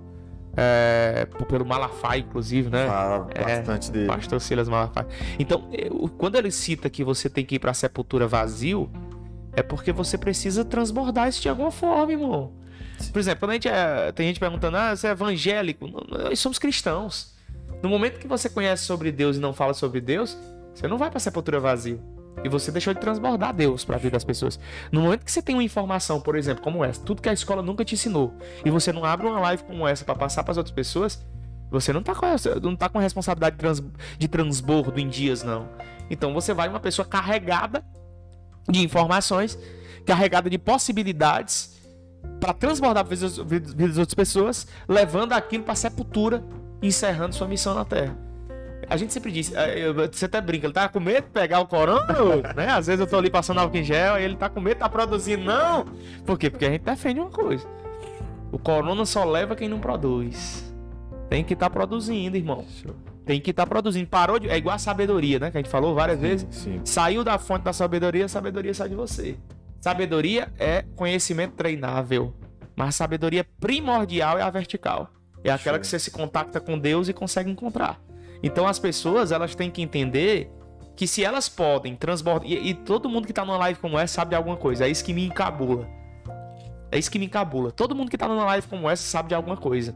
[0.56, 2.86] é, pelo Malafaia, inclusive, né?
[2.86, 4.06] Fala bastante é, dele.
[4.06, 5.06] Pastor Silas Malafaia.
[5.38, 8.90] Então, eu, quando ele cita que você tem que ir pra sepultura vazio,
[9.52, 12.52] é porque você precisa transbordar isso de alguma forma, irmão.
[13.12, 15.88] Por exemplo, quando a gente é, tem gente perguntando, ah, você é evangélico?
[16.08, 17.33] Nós somos cristãos.
[17.84, 20.38] No momento que você conhece sobre Deus e não fala sobre Deus,
[20.74, 22.00] você não vai para a sepultura vazio.
[22.42, 24.58] E você deixou de transbordar Deus para a vida das pessoas.
[24.90, 27.60] No momento que você tem uma informação, por exemplo, como essa, tudo que a escola
[27.60, 28.32] nunca te ensinou,
[28.64, 31.22] e você não abre uma live como essa para passar para as outras pessoas,
[31.70, 32.26] você não está com,
[32.62, 33.84] não tá com responsabilidade de, trans,
[34.18, 35.68] de transbordo em dias, não.
[36.08, 37.84] Então você vai uma pessoa carregada
[38.66, 39.58] de informações,
[40.06, 41.74] carregada de possibilidades,
[42.40, 46.42] para transbordar a vida das outras pessoas, levando aquilo para sepultura,
[46.86, 48.16] encerrando sua missão na Terra.
[48.88, 51.66] A gente sempre diz, é, você até brinca, ele tá com medo de pegar o
[51.66, 52.14] corona,
[52.54, 52.68] né?
[52.68, 54.80] Às vezes eu tô ali passando álcool em gel e ele tá com medo de
[54.80, 55.44] tá produzindo.
[55.44, 55.86] Não!
[56.24, 56.50] Por quê?
[56.50, 57.66] Porque a gente defende uma coisa.
[58.52, 60.72] O corona só leva quem não produz.
[61.28, 62.64] Tem que estar tá produzindo, irmão.
[63.24, 64.06] Tem que estar tá produzindo.
[64.06, 64.48] Parou de.
[64.48, 65.50] É igual a sabedoria, né?
[65.50, 66.46] Que a gente falou várias sim, vezes.
[66.50, 66.80] Sim.
[66.84, 69.36] Saiu da fonte da sabedoria, a sabedoria sai de você.
[69.80, 72.32] Sabedoria é conhecimento treinável,
[72.76, 75.10] mas sabedoria primordial é a vertical.
[75.44, 78.00] É aquela que você se contacta com Deus e consegue encontrar.
[78.42, 80.50] Então as pessoas elas têm que entender
[80.96, 84.14] que se elas podem transbordar e, e todo mundo que está numa live como essa
[84.14, 84.86] sabe de alguma coisa.
[84.86, 85.86] É isso que me encabula.
[86.90, 87.70] É isso que me encabula.
[87.70, 89.94] Todo mundo que está numa live como essa sabe de alguma coisa.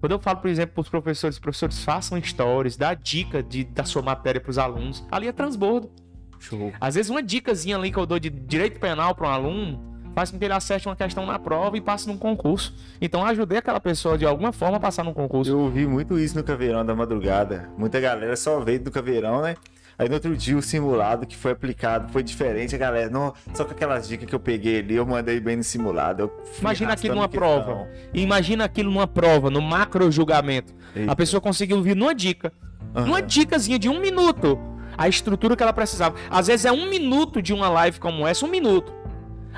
[0.00, 3.84] Quando eu falo, por exemplo, para os professores, professores façam stories, dá dica de, da
[3.84, 5.06] sua matéria para os alunos.
[5.10, 5.90] Ali é transbordo.
[6.38, 6.72] Show.
[6.80, 10.30] Às vezes uma dicasinha ali que eu dou de direito penal para um aluno faz
[10.30, 12.74] com que ele acerte uma questão na prova e passe num concurso.
[13.00, 15.50] Então ajudei aquela pessoa de alguma forma a passar num concurso.
[15.50, 17.70] Eu ouvi muito isso no Caveirão da madrugada.
[17.76, 19.56] Muita galera só veio do Caveirão, né?
[20.00, 23.66] Aí no outro dia o simulado que foi aplicado foi diferente, a galera, não, só
[23.66, 26.32] com aquelas dicas que eu peguei ali, eu mandei bem no simulado.
[26.58, 27.62] Imagina aquilo numa questão.
[27.62, 27.88] prova.
[28.14, 30.74] Imagina aquilo numa prova, no macro julgamento.
[30.96, 31.12] Eita.
[31.12, 32.50] A pessoa conseguiu vir numa dica.
[32.94, 33.06] Uhum.
[33.06, 34.58] Numa dicasinha de um minuto.
[34.96, 36.16] A estrutura que ela precisava.
[36.30, 38.99] Às vezes é um minuto de uma live como essa, um minuto.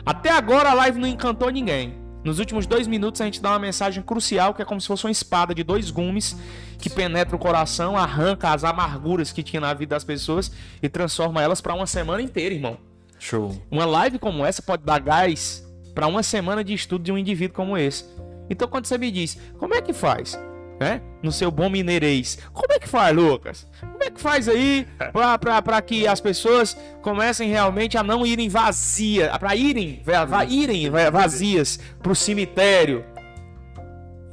[0.05, 2.03] Até agora a live não encantou ninguém.
[2.24, 5.05] Nos últimos dois minutos a gente dá uma mensagem crucial que é como se fosse
[5.05, 6.36] uma espada de dois gumes
[6.78, 11.43] que penetra o coração, arranca as amarguras que tinha na vida das pessoas e transforma
[11.43, 12.78] elas para uma semana inteira, irmão.
[13.18, 13.61] Show.
[13.70, 17.57] Uma live como essa pode dar gás para uma semana de estudo de um indivíduo
[17.57, 18.05] como esse.
[18.49, 20.38] Então quando você me diz, como é que faz?
[20.83, 21.01] Né?
[21.22, 22.39] No seu bom mineirês.
[22.53, 23.66] Como é que faz, Lucas?
[23.80, 24.87] Como é que faz aí
[25.62, 31.78] para que as pessoas comecem realmente a não irem vazias, para irem, va, irem vazias
[32.03, 33.05] pro cemitério?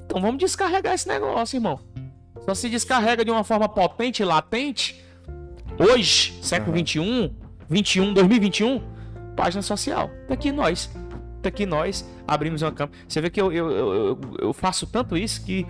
[0.06, 1.80] Então vamos descarregar esse negócio, irmão.
[2.45, 5.04] Só se descarrega de uma forma potente, latente.
[5.78, 6.78] Hoje, século uhum.
[6.78, 7.36] 21,
[7.70, 8.82] 21, 2021,
[9.36, 10.10] página social.
[10.28, 10.89] Tá aqui nós.
[11.43, 12.95] Tá aqui nós abrimos uma campo.
[13.08, 15.66] Você vê que eu, eu, eu, eu faço tanto isso que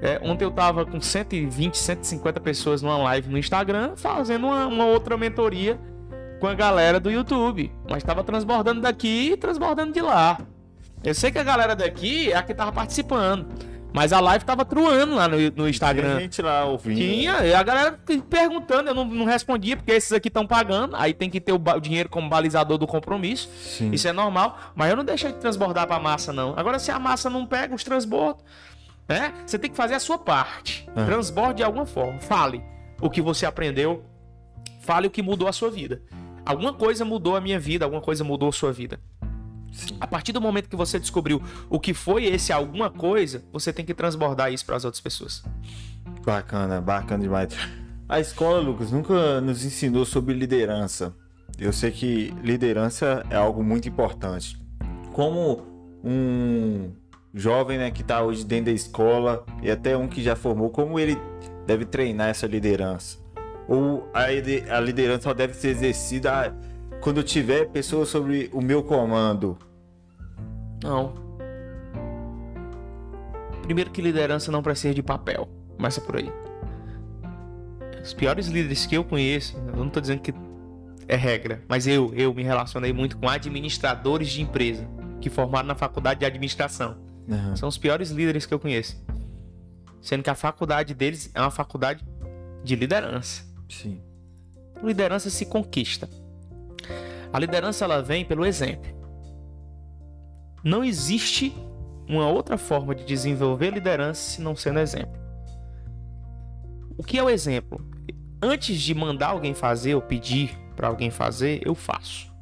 [0.00, 4.86] é, ontem eu tava com 120, 150 pessoas numa live no Instagram fazendo uma, uma
[4.86, 5.78] outra mentoria
[6.38, 7.72] com a galera do YouTube.
[7.88, 10.38] Mas tava transbordando daqui e transbordando de lá.
[11.02, 13.46] Eu sei que a galera daqui é a que tava participando.
[13.92, 16.08] Mas a live tava truando lá no, no Instagram.
[16.08, 16.98] Tinha gente lá ouvindo.
[16.98, 21.14] Tinha, e a galera perguntando, eu não, não respondia, porque esses aqui estão pagando, aí
[21.14, 23.48] tem que ter o, o, dinheiro como balizador do compromisso.
[23.58, 23.90] Sim.
[23.90, 26.52] Isso é normal, mas eu não deixo de transbordar pra massa, não.
[26.56, 28.44] Agora, se a massa não pega os transbordos,
[29.08, 29.32] né?
[29.46, 30.88] Você tem que fazer a sua parte.
[30.94, 31.04] É.
[31.04, 32.18] Transborde de alguma forma.
[32.20, 32.62] Fale
[33.00, 34.04] o que você aprendeu.
[34.82, 36.02] Fale o que mudou a sua vida.
[36.44, 39.00] Alguma coisa mudou a minha vida, alguma coisa mudou a sua vida.
[39.70, 39.96] Sim.
[40.00, 43.84] A partir do momento que você descobriu o que foi esse alguma coisa, você tem
[43.84, 45.42] que transbordar isso para as outras pessoas.
[46.24, 47.54] Bacana, bacana demais.
[48.08, 51.14] A escola, Lucas, nunca nos ensinou sobre liderança.
[51.58, 54.58] Eu sei que liderança é algo muito importante.
[55.12, 55.66] Como
[56.02, 56.92] um
[57.34, 60.98] jovem, né, que está hoje dentro da escola e até um que já formou, como
[60.98, 61.16] ele
[61.66, 63.18] deve treinar essa liderança?
[63.68, 64.24] Ou a,
[64.76, 66.56] a liderança só deve ser exercida
[67.02, 69.58] quando tiver pessoas sobre o meu comando?
[70.82, 71.12] Não.
[73.62, 75.46] Primeiro que liderança não precisa de papel.
[75.76, 76.32] Começa por aí.
[78.02, 80.32] Os piores líderes que eu conheço, eu não estou dizendo que
[81.06, 84.88] é regra, mas eu, eu me relacionei muito com administradores de empresa
[85.20, 87.07] que formaram na faculdade de administração.
[87.28, 87.56] Uhum.
[87.56, 88.96] São os piores líderes que eu conheço.
[90.00, 92.04] Sendo que a faculdade deles é uma faculdade
[92.64, 93.44] de liderança.
[93.68, 94.00] Sim.
[94.82, 96.08] Liderança se conquista.
[97.32, 98.96] A liderança ela vem pelo exemplo.
[100.64, 101.54] Não existe
[102.08, 105.18] uma outra forma de desenvolver liderança se não sendo exemplo.
[106.96, 107.86] O que é o exemplo?
[108.42, 112.32] Antes de mandar alguém fazer ou pedir para alguém fazer, eu faço.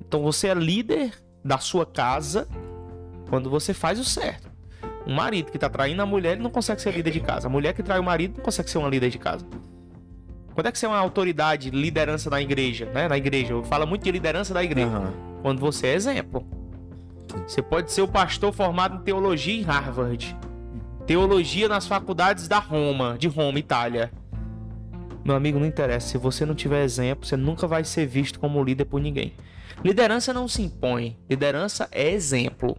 [0.00, 2.48] Então você é líder da sua casa
[3.28, 4.50] quando você faz o certo.
[5.06, 7.46] Um marido que está traindo a mulher, ele não consegue ser líder de casa.
[7.46, 9.46] A mulher que trai o marido não consegue ser uma líder de casa.
[10.54, 13.08] Quando é que você é uma autoridade, liderança na igreja, né?
[13.08, 14.88] Na igreja, fala muito de liderança da igreja.
[14.88, 15.40] Uhum.
[15.42, 16.46] Quando você é exemplo.
[17.46, 20.36] Você pode ser o pastor formado em teologia em Harvard.
[21.06, 24.10] Teologia nas faculdades da Roma, de Roma, Itália.
[25.24, 26.08] Meu amigo, não interessa.
[26.08, 29.34] Se você não tiver exemplo, você nunca vai ser visto como líder por ninguém.
[29.82, 32.76] Liderança não se impõe, liderança é exemplo.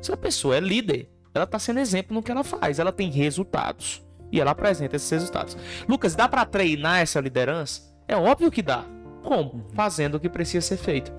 [0.00, 3.10] Se a pessoa é líder, ela está sendo exemplo no que ela faz, ela tem
[3.10, 5.56] resultados e ela apresenta esses resultados.
[5.88, 7.82] Lucas, dá para treinar essa liderança?
[8.08, 8.84] É óbvio que dá.
[9.22, 9.54] Como?
[9.54, 9.64] Uhum.
[9.74, 11.12] Fazendo o que precisa ser feito.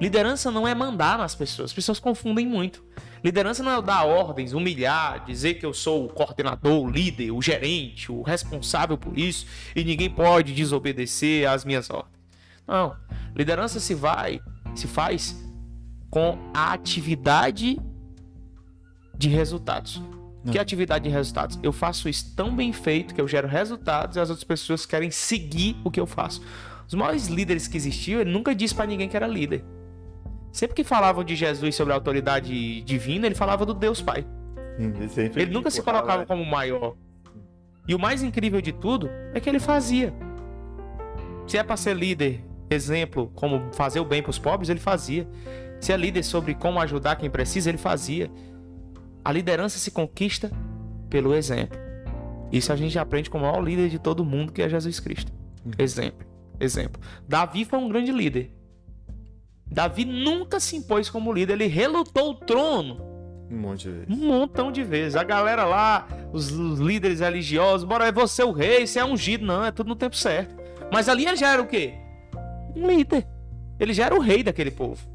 [0.00, 2.84] Liderança não é mandar nas pessoas, as pessoas confundem muito.
[3.22, 7.40] Liderança não é dar ordens, humilhar, dizer que eu sou o coordenador, o líder, o
[7.40, 12.13] gerente, o responsável por isso e ninguém pode desobedecer às minhas ordens.
[12.66, 12.96] Não.
[13.34, 14.40] Liderança se vai,
[14.74, 15.42] se faz
[16.10, 17.78] com a atividade
[19.16, 20.00] de resultados.
[20.44, 20.52] Não.
[20.52, 21.58] Que atividade de resultados?
[21.62, 25.10] Eu faço isso tão bem feito que eu gero resultados e as outras pessoas querem
[25.10, 26.42] seguir o que eu faço.
[26.86, 29.64] Os maiores líderes que existiam, ele nunca disse para ninguém que era líder.
[30.52, 34.24] Sempre que falavam de Jesus sobre a autoridade divina, ele falava do Deus Pai.
[34.78, 34.92] Hum,
[35.34, 36.26] ele nunca se colocava né?
[36.26, 36.94] como maior.
[37.88, 40.14] E o mais incrível de tudo é que ele fazia.
[41.46, 45.28] Se é para ser líder exemplo, como fazer o bem para os pobres, ele fazia.
[45.80, 48.30] Se é líder sobre como ajudar quem precisa, ele fazia.
[49.24, 50.50] A liderança se conquista
[51.08, 51.78] pelo exemplo.
[52.50, 55.32] Isso a gente aprende com o maior líder de todo mundo, que é Jesus Cristo.
[55.64, 55.72] Uhum.
[55.78, 56.26] Exemplo.
[56.60, 57.00] Exemplo.
[57.28, 58.50] Davi foi um grande líder.
[59.66, 63.00] Davi nunca se impôs como líder, ele relutou o trono.
[63.50, 64.08] Um monte de vezes.
[64.08, 65.16] Um montão de vezes.
[65.16, 69.44] A galera lá, os, os líderes religiosos, bora, é você o rei, você é ungido.
[69.44, 70.54] Não, é tudo no tempo certo.
[70.92, 71.94] Mas ali ele já era o quê?
[72.74, 73.26] Um líder.
[73.78, 75.14] Ele já era o rei daquele povo.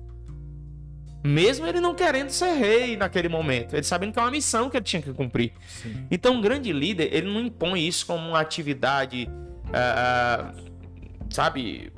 [1.23, 4.77] Mesmo ele não querendo ser rei naquele momento, ele sabendo que é uma missão que
[4.77, 5.51] ele tinha que cumprir.
[5.67, 6.07] Sim.
[6.09, 9.29] Então, um grande líder, ele não impõe isso como uma atividade,
[9.65, 10.55] uh,
[11.29, 11.91] sabe,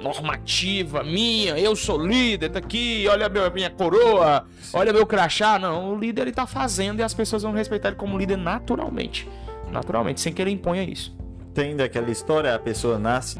[0.00, 4.76] normativa minha, eu sou líder, tá aqui, olha a minha coroa, Sim.
[4.78, 5.58] olha meu crachá.
[5.58, 9.28] Não, o líder ele tá fazendo e as pessoas vão respeitar ele como líder naturalmente.
[9.70, 11.14] Naturalmente, sem que ele imponha isso.
[11.52, 13.38] Tem daquela história, a pessoa nasce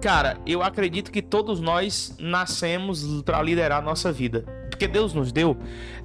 [0.00, 4.44] Cara, eu acredito que todos nós nascemos para liderar a nossa vida.
[4.70, 5.58] Porque Deus nos deu.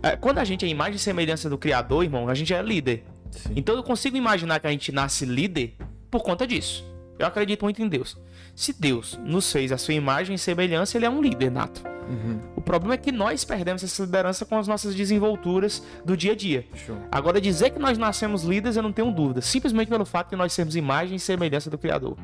[0.04, 3.06] É, quando a gente é imagem e semelhança do Criador, irmão, a gente é líder.
[3.32, 3.54] Sim.
[3.56, 5.78] Então eu consigo imaginar que a gente nasce líder
[6.12, 6.86] por conta disso.
[7.18, 8.18] Eu acredito muito em Deus.
[8.54, 11.82] Se Deus nos fez a sua imagem e semelhança, ele é um líder nato.
[12.10, 12.40] Uhum.
[12.58, 16.36] O problema é que nós perdemos essa liderança com as nossas desenvolturas do dia a
[16.36, 16.66] dia.
[16.86, 16.98] Show.
[17.10, 19.42] Agora, dizer que nós nascemos líderes, eu não tenho dúvida.
[19.42, 22.18] Simplesmente pelo fato de nós sermos imagem e semelhança do Criador.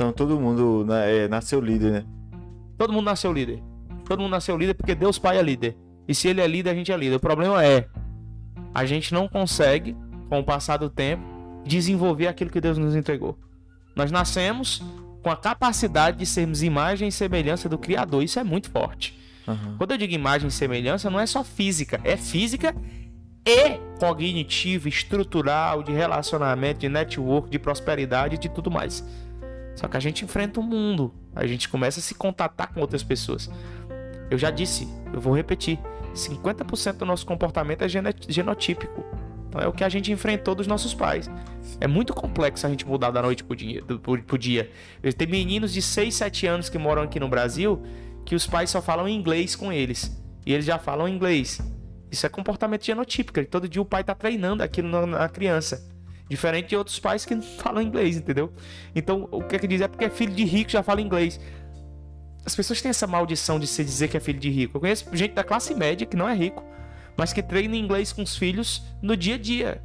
[0.00, 2.04] Então todo mundo né, é, nasceu líder, né?
[2.78, 3.62] Todo mundo nasceu líder.
[4.06, 5.76] Todo mundo nasceu líder porque Deus Pai é líder.
[6.08, 7.16] E se ele é líder, a gente é líder.
[7.16, 7.86] O problema é,
[8.74, 9.94] a gente não consegue,
[10.30, 11.22] com o passar do tempo,
[11.66, 13.38] desenvolver aquilo que Deus nos entregou.
[13.94, 14.82] Nós nascemos
[15.22, 18.22] com a capacidade de sermos imagem e semelhança do Criador.
[18.22, 19.20] Isso é muito forte.
[19.46, 19.76] Uhum.
[19.76, 22.74] Quando eu digo imagem e semelhança, não é só física, é física
[23.46, 29.04] e cognitiva, estrutural, de relacionamento, de network, de prosperidade e de tudo mais.
[29.74, 33.02] Só que a gente enfrenta o mundo, a gente começa a se contatar com outras
[33.02, 33.50] pessoas.
[34.30, 35.78] Eu já disse, eu vou repetir:
[36.14, 37.88] 50% do nosso comportamento é
[38.28, 39.04] genotípico.
[39.48, 41.28] Então é o que a gente enfrentou dos nossos pais.
[41.80, 43.82] É muito complexo a gente mudar da noite pro dia.
[43.82, 44.70] Pro dia.
[45.16, 47.82] Tem meninos de 6, 7 anos que moram aqui no Brasil
[48.24, 50.16] que os pais só falam inglês com eles.
[50.46, 51.60] E eles já falam inglês.
[52.10, 53.44] Isso é comportamento genotípico.
[53.46, 55.89] Todo dia o pai tá treinando aquilo na criança.
[56.30, 58.52] Diferente de outros pais que não falam inglês, entendeu?
[58.94, 59.80] Então, o que é que diz?
[59.80, 61.40] É porque é filho de rico já fala inglês.
[62.46, 64.76] As pessoas têm essa maldição de se dizer que é filho de rico.
[64.76, 66.64] Eu conheço gente da classe média que não é rico,
[67.16, 69.82] mas que treina inglês com os filhos no dia a dia.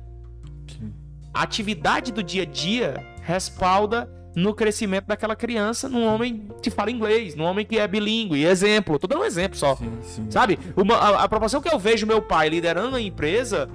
[1.33, 6.91] A atividade do dia a dia respalda no crescimento daquela criança num homem que fala
[6.91, 8.43] inglês, num homem que é bilíngue.
[8.43, 9.75] Exemplo, tô dando um exemplo só.
[9.77, 10.27] Sim, sim.
[10.29, 10.59] Sabe?
[10.75, 13.67] Uma, a, a proporção que eu vejo meu pai liderando a empresa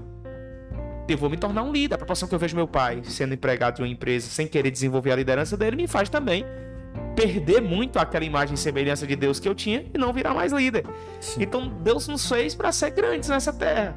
[1.12, 1.94] eu vou me tornar um líder.
[1.94, 5.12] A proporção que eu vejo meu pai sendo empregado de uma empresa sem querer desenvolver
[5.12, 6.44] a liderança dele me faz também
[7.14, 10.52] perder muito aquela imagem e semelhança de Deus que eu tinha e não virar mais
[10.52, 10.84] líder.
[11.20, 11.42] Sim.
[11.42, 13.94] Então Deus nos fez para ser grandes nessa terra.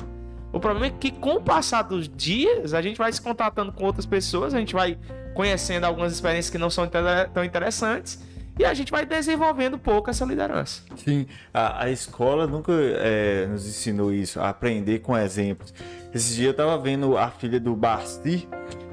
[0.51, 3.86] O problema é que com o passar dos dias, a gente vai se contatando com
[3.86, 4.97] outras pessoas, a gente vai
[5.34, 6.88] conhecendo algumas experiências que não são
[7.34, 8.20] tão interessantes
[8.58, 10.84] e a gente vai desenvolvendo pouco essa liderança.
[10.95, 15.74] Sim, a, a escola nunca é, nos ensinou isso, a aprender com exemplos.
[16.14, 18.47] Esse dia eu tava vendo a filha do Basti,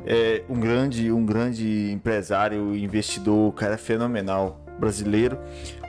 [0.06, 5.38] é, um grande, um grande empresário, investidor, cara fenomenal brasileiro.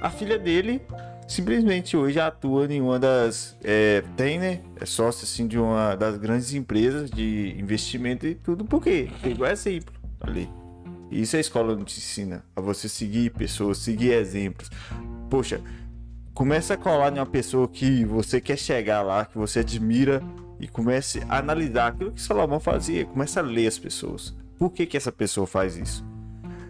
[0.01, 0.82] A filha dele
[1.28, 6.17] simplesmente hoje atua em uma das é, tem né é sócio assim de uma das
[6.17, 10.49] grandes empresas de investimento e tudo porque pegou exemplo ali
[11.12, 14.70] isso a escola não te ensina a você seguir pessoas seguir exemplos
[15.30, 15.62] poxa
[16.34, 20.22] começa a colar em uma pessoa que você quer chegar lá que você admira
[20.62, 24.34] e comece a analisar aquilo que Salomão fazia, comece a ler as pessoas.
[24.59, 26.05] Por que, que essa pessoa faz isso?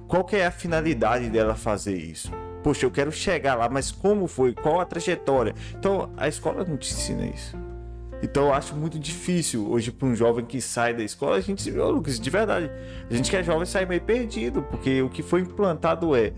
[0.08, 2.32] Qual que é a finalidade dela fazer isso?
[2.64, 4.54] Poxa, eu quero chegar lá, mas como foi?
[4.54, 5.54] Qual a trajetória?
[5.78, 7.58] Então, a escola não te ensina isso.
[8.22, 11.72] Então eu acho muito difícil hoje para um jovem que sai da escola, a gente,
[11.72, 12.70] ô Lucas, de verdade,
[13.10, 16.34] a gente que é jovem sai meio perdido, porque o que foi implantado é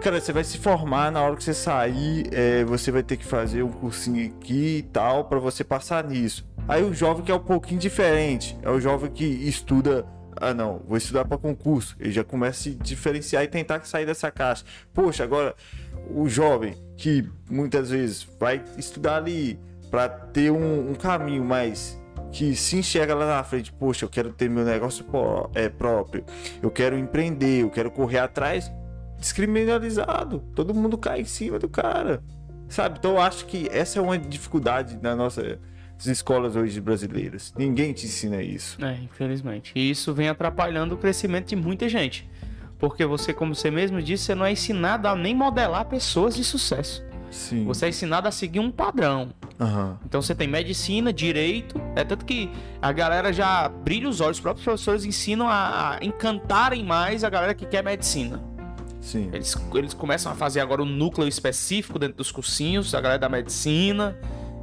[0.00, 3.24] Cara, você vai se formar, na hora que você sair, é, você vai ter que
[3.24, 6.44] fazer um cursinho aqui e tal, para você passar nisso.
[6.66, 10.04] Aí o jovem que é um pouquinho diferente, é o jovem que estuda
[10.36, 11.94] ah não, vou estudar para concurso.
[12.00, 14.64] Ele já começa a se diferenciar e tentar sair dessa caixa.
[14.92, 15.54] Poxa, agora
[16.10, 19.56] o jovem que muitas vezes vai estudar ali
[19.92, 22.00] para ter um, um, caminho mais
[22.32, 25.04] que se enxerga lá na frente, poxa, eu quero ter meu negócio
[25.54, 26.24] é, próprio,
[26.62, 28.72] eu quero empreender, eu quero correr atrás,
[29.18, 30.38] descriminalizado.
[30.54, 32.22] Todo mundo cai em cima do cara.
[32.70, 32.98] Sabe?
[32.98, 35.60] Então eu acho que essa é uma dificuldade na nossa
[36.06, 37.52] escolas hoje brasileiras.
[37.56, 38.82] Ninguém te ensina isso.
[38.82, 39.72] É, infelizmente.
[39.74, 42.28] E isso vem atrapalhando o crescimento de muita gente.
[42.78, 46.42] Porque você, como você mesmo disse, você não é ensinado a nem modelar pessoas de
[46.42, 47.04] sucesso.
[47.32, 47.64] Sim.
[47.64, 49.30] Você é ensinado a seguir um padrão.
[49.58, 49.96] Uhum.
[50.04, 51.80] Então você tem medicina, direito.
[51.96, 54.36] É tanto que a galera já brilha os olhos.
[54.36, 58.42] Os próprios professores ensinam a, a encantarem mais a galera que quer medicina.
[59.00, 59.30] Sim.
[59.32, 63.28] Eles, eles começam a fazer agora um núcleo específico dentro dos cursinhos, a galera da
[63.28, 64.16] medicina,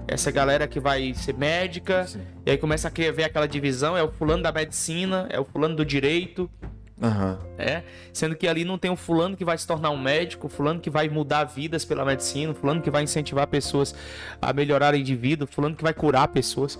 [0.07, 2.21] essa galera que vai ser médica, Sim.
[2.45, 5.75] e aí começa a ver aquela divisão, é o fulano da medicina, é o fulano
[5.75, 6.49] do direito.
[7.01, 7.37] Uhum.
[7.57, 10.79] É, sendo que ali não tem o fulano que vai se tornar um médico, fulano
[10.79, 13.95] que vai mudar vidas pela medicina, fulano que vai incentivar pessoas
[14.41, 16.77] a melhorarem de vida, fulano que vai curar pessoas.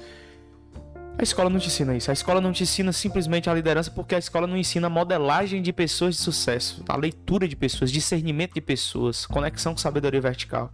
[1.17, 2.09] A escola não te ensina isso.
[2.09, 5.61] A escola não te ensina simplesmente a liderança porque a escola não ensina a modelagem
[5.61, 10.71] de pessoas de sucesso, a leitura de pessoas, discernimento de pessoas, conexão com sabedoria vertical.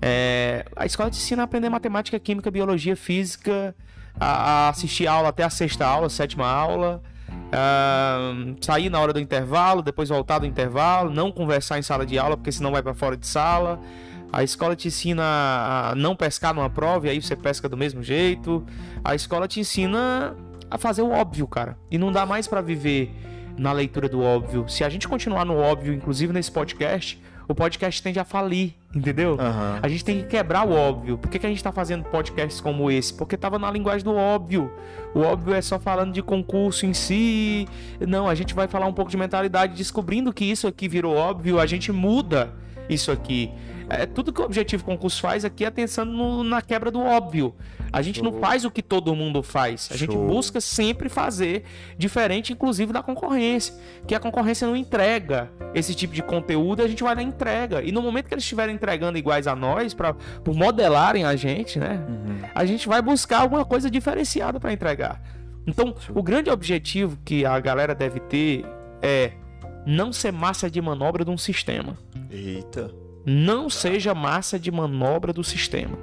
[0.00, 0.64] É...
[0.74, 3.74] a escola te ensina a aprender matemática, química, biologia, física,
[4.18, 7.02] a, assistir aula até a sexta aula, a sétima aula,
[8.60, 12.36] sair na hora do intervalo, depois voltar do intervalo, não conversar em sala de aula
[12.36, 13.80] porque senão vai para fora de sala.
[14.32, 18.02] A escola te ensina a não pescar numa prova e aí você pesca do mesmo
[18.02, 18.64] jeito.
[19.04, 20.34] A escola te ensina
[20.70, 21.76] a fazer o óbvio, cara.
[21.90, 23.14] E não dá mais para viver
[23.58, 24.66] na leitura do óbvio.
[24.68, 29.32] Se a gente continuar no óbvio, inclusive nesse podcast, o podcast tende a falir, entendeu?
[29.32, 29.78] Uhum.
[29.82, 31.18] A gente tem que quebrar o óbvio.
[31.18, 33.12] Por que, que a gente está fazendo podcasts como esse?
[33.12, 34.70] Porque tava na linguagem do óbvio.
[35.14, 37.66] O óbvio é só falando de concurso em si.
[38.00, 41.58] Não, a gente vai falar um pouco de mentalidade, descobrindo que isso aqui virou óbvio,
[41.58, 42.52] a gente muda
[42.92, 43.52] isso aqui.
[43.88, 47.54] É, tudo que o objetivo concurso faz aqui é pensando no, na quebra do óbvio.
[47.92, 48.24] A gente Show.
[48.24, 49.88] não faz o que todo mundo faz.
[49.92, 49.98] A Show.
[49.98, 51.64] gente busca sempre fazer
[51.98, 53.74] diferente, inclusive da concorrência.
[54.06, 57.82] Que a concorrência não entrega esse tipo de conteúdo, a gente vai na entrega.
[57.82, 61.78] E no momento que eles estiverem entregando iguais a nós, para por modelarem a gente,
[61.78, 62.02] né?
[62.08, 62.48] Uhum.
[62.54, 65.20] A gente vai buscar alguma coisa diferenciada para entregar.
[65.66, 66.16] Então, Show.
[66.18, 68.64] o grande objetivo que a galera deve ter
[69.02, 69.32] é
[69.86, 71.96] não ser massa de manobra de um sistema.
[72.30, 72.90] Eita.
[73.24, 75.96] Não seja massa de manobra do sistema.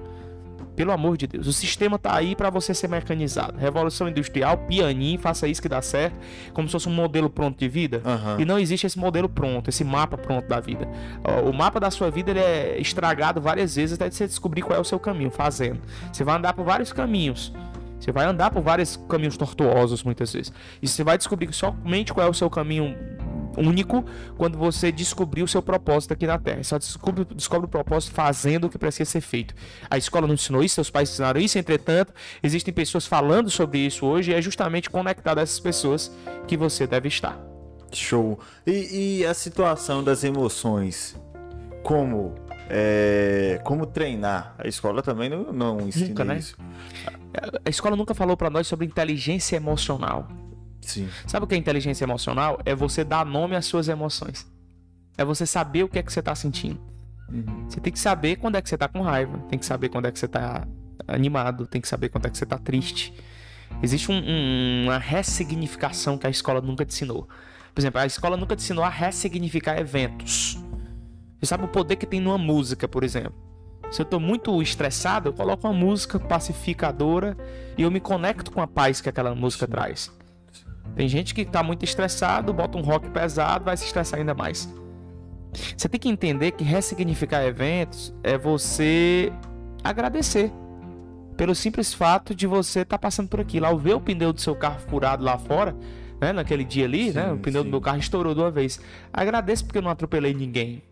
[0.75, 3.57] Pelo amor de Deus, o sistema tá aí para você ser mecanizado.
[3.57, 6.15] Revolução industrial, pianinho, faça isso que dá certo,
[6.53, 8.01] como se fosse um modelo pronto de vida.
[8.05, 8.39] Uhum.
[8.39, 10.88] E não existe esse modelo pronto, esse mapa pronto da vida.
[11.45, 14.82] O mapa da sua vida ele é estragado várias vezes até você descobrir qual é
[14.82, 15.82] o seu caminho, fazendo.
[16.13, 17.51] Você vai andar por vários caminhos.
[17.99, 20.53] Você vai andar por vários caminhos tortuosos muitas vezes.
[20.82, 22.95] E você vai descobrir somente qual é o seu caminho
[23.60, 24.05] único
[24.38, 26.57] quando você descobrir o seu propósito aqui na Terra.
[26.57, 29.53] Você só descobre, descobre o propósito fazendo o que precisa ser feito.
[29.89, 34.05] A escola não ensinou isso, seus pais ensinaram isso, entretanto, existem pessoas falando sobre isso
[34.05, 36.12] hoje e é justamente conectado a essas pessoas
[36.47, 37.39] que você deve estar.
[37.91, 38.39] Show.
[38.66, 41.16] E, e a situação das emoções?
[41.84, 42.36] Como
[42.70, 44.53] é, como treinar.
[44.57, 46.38] A escola também não, não ensina nunca, né?
[46.38, 46.55] isso.
[47.66, 50.28] A escola nunca falou para nós sobre inteligência emocional.
[50.89, 51.07] Sim.
[51.27, 52.59] Sabe o que é inteligência emocional?
[52.65, 54.47] É você dar nome às suas emoções.
[55.17, 56.79] É você saber o que é que você está sentindo.
[57.31, 57.69] Uhum.
[57.69, 60.07] Você tem que saber quando é que você está com raiva, tem que saber quando
[60.07, 60.67] é que você está
[61.07, 63.13] animado, tem que saber quando é que você está triste.
[63.83, 67.27] Existe um, um, uma ressignificação que a escola nunca te ensinou.
[67.73, 70.57] Por exemplo, a escola nunca te ensinou a ressignificar eventos.
[71.39, 73.35] Você sabe o poder que tem numa música, por exemplo.
[73.91, 77.37] Se eu estou muito estressado, eu coloco uma música pacificadora
[77.77, 80.11] e eu me conecto com a paz que aquela música traz.
[80.95, 84.67] Tem gente que tá muito estressado, bota um rock pesado, vai se estressar ainda mais.
[85.75, 89.31] Você tem que entender que ressignificar eventos é você
[89.83, 90.51] agradecer
[91.35, 93.65] pelo simples fato de você estar tá passando por aquilo.
[93.65, 95.75] Ao ver o pneu do seu carro furado lá fora,
[96.19, 97.67] né, naquele dia ali, sim, né, o pneu sim.
[97.67, 98.79] do meu carro estourou de uma vez.
[99.11, 100.83] Agradeço porque eu não atropelei ninguém.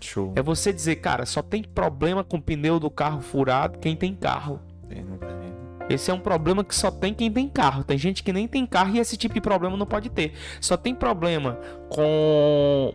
[0.00, 0.34] Show.
[0.36, 4.14] É você dizer, cara, só tem problema com o pneu do carro furado quem tem
[4.14, 4.60] carro.
[4.88, 5.43] Tem, não tem.
[5.88, 7.84] Esse é um problema que só tem quem tem carro.
[7.84, 10.32] Tem gente que nem tem carro e esse tipo de problema não pode ter.
[10.60, 11.58] Só tem problema
[11.90, 12.92] com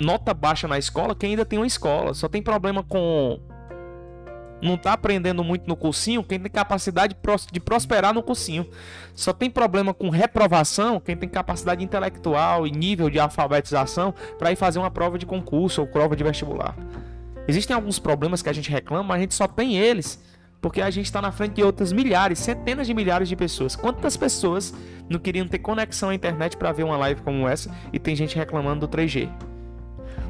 [0.00, 2.12] nota baixa na escola quem ainda tem uma escola.
[2.12, 3.38] Só tem problema com
[4.60, 7.14] não tá aprendendo muito no cursinho quem tem capacidade
[7.52, 8.66] de prosperar no cursinho.
[9.14, 14.56] Só tem problema com reprovação quem tem capacidade intelectual e nível de alfabetização para ir
[14.56, 16.74] fazer uma prova de concurso ou prova de vestibular.
[17.46, 20.20] Existem alguns problemas que a gente reclama, mas a gente só tem eles
[20.60, 23.76] porque a gente está na frente de outras milhares, centenas de milhares de pessoas.
[23.76, 24.74] Quantas pessoas
[25.08, 28.36] não queriam ter conexão à internet para ver uma live como essa e tem gente
[28.36, 29.28] reclamando do 3G?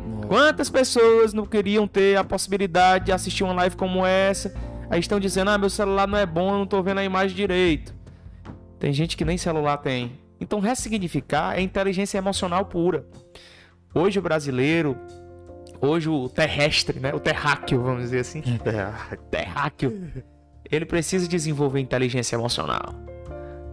[0.07, 0.27] Nossa.
[0.27, 4.55] Quantas pessoas não queriam ter a possibilidade de assistir uma live como essa?
[4.91, 7.37] Aí estão dizendo: "Ah, meu celular não é bom, eu não estou vendo a imagem
[7.37, 7.95] direito".
[8.79, 10.13] Tem gente que nem celular tem.
[10.41, 13.07] Então ressignificar é inteligência emocional pura.
[13.95, 14.97] Hoje o brasileiro
[15.87, 17.15] hoje o terrestre, né?
[17.15, 18.43] O terráqueo, vamos dizer assim.
[19.31, 20.25] terráqueo.
[20.71, 22.95] Ele precisa desenvolver inteligência emocional.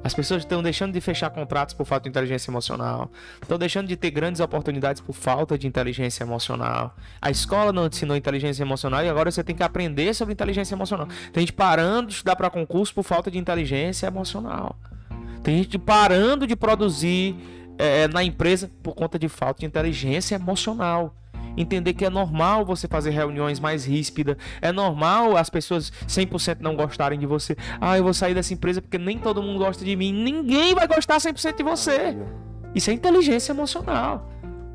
[0.03, 3.09] As pessoas estão deixando de fechar contratos por falta de inteligência emocional.
[3.41, 6.93] Estão deixando de ter grandes oportunidades por falta de inteligência emocional.
[7.21, 11.07] A escola não ensinou inteligência emocional e agora você tem que aprender sobre inteligência emocional.
[11.31, 14.75] Tem gente parando de estudar para concurso por falta de inteligência emocional.
[15.41, 17.35] Tem gente parando de produzir
[17.77, 21.15] é, na empresa por conta de falta de inteligência emocional
[21.57, 26.75] entender que é normal você fazer reuniões mais ríspidas, é normal as pessoas 100% não
[26.75, 27.55] gostarem de você.
[27.79, 30.13] Ah, eu vou sair dessa empresa porque nem todo mundo gosta de mim.
[30.13, 32.17] Ninguém vai gostar 100% de você.
[32.73, 34.29] Isso é inteligência emocional,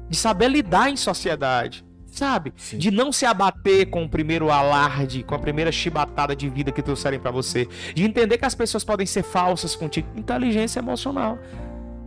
[0.08, 1.84] de saber lidar em sociedade.
[2.10, 2.52] Sabe?
[2.56, 2.78] Sim.
[2.78, 6.82] De não se abater com o primeiro alarde, com a primeira chibatada de vida que
[6.82, 7.68] trouxerem para você.
[7.94, 10.08] De entender que as pessoas podem ser falsas contigo.
[10.16, 11.38] Inteligência emocional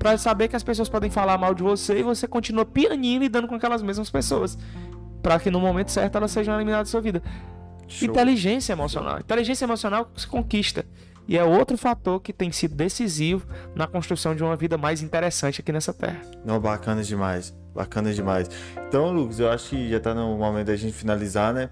[0.01, 3.47] para saber que as pessoas podem falar mal de você e você continua pianinho lidando
[3.47, 4.57] com aquelas mesmas pessoas.
[5.21, 7.21] para que no momento certo elas sejam eliminadas da sua vida.
[7.87, 8.09] Show.
[8.09, 9.19] Inteligência emocional.
[9.19, 10.83] Inteligência emocional se conquista.
[11.27, 13.45] E é outro fator que tem sido decisivo
[13.75, 16.19] na construção de uma vida mais interessante aqui nessa terra.
[16.43, 17.55] Não, bacana demais.
[17.75, 18.49] Bacana demais.
[18.87, 21.69] Então, Lucas, eu acho que já está no momento da gente finalizar, né?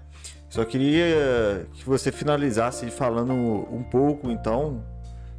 [0.48, 4.84] Só queria que você finalizasse falando um pouco, então,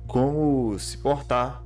[0.06, 1.64] como se portar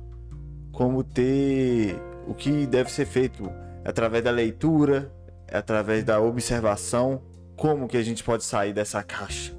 [0.76, 1.98] como ter
[2.28, 3.50] o que deve ser feito
[3.82, 5.10] através da leitura,
[5.50, 7.22] através da observação,
[7.56, 9.56] como que a gente pode sair dessa caixa.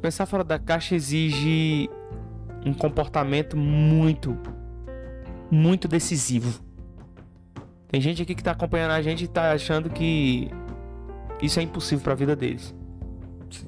[0.00, 1.90] Pensar fora da caixa exige
[2.64, 4.34] um comportamento muito,
[5.50, 6.58] muito decisivo.
[7.88, 10.48] Tem gente aqui que está acompanhando a gente e está achando que
[11.42, 12.74] isso é impossível para a vida deles.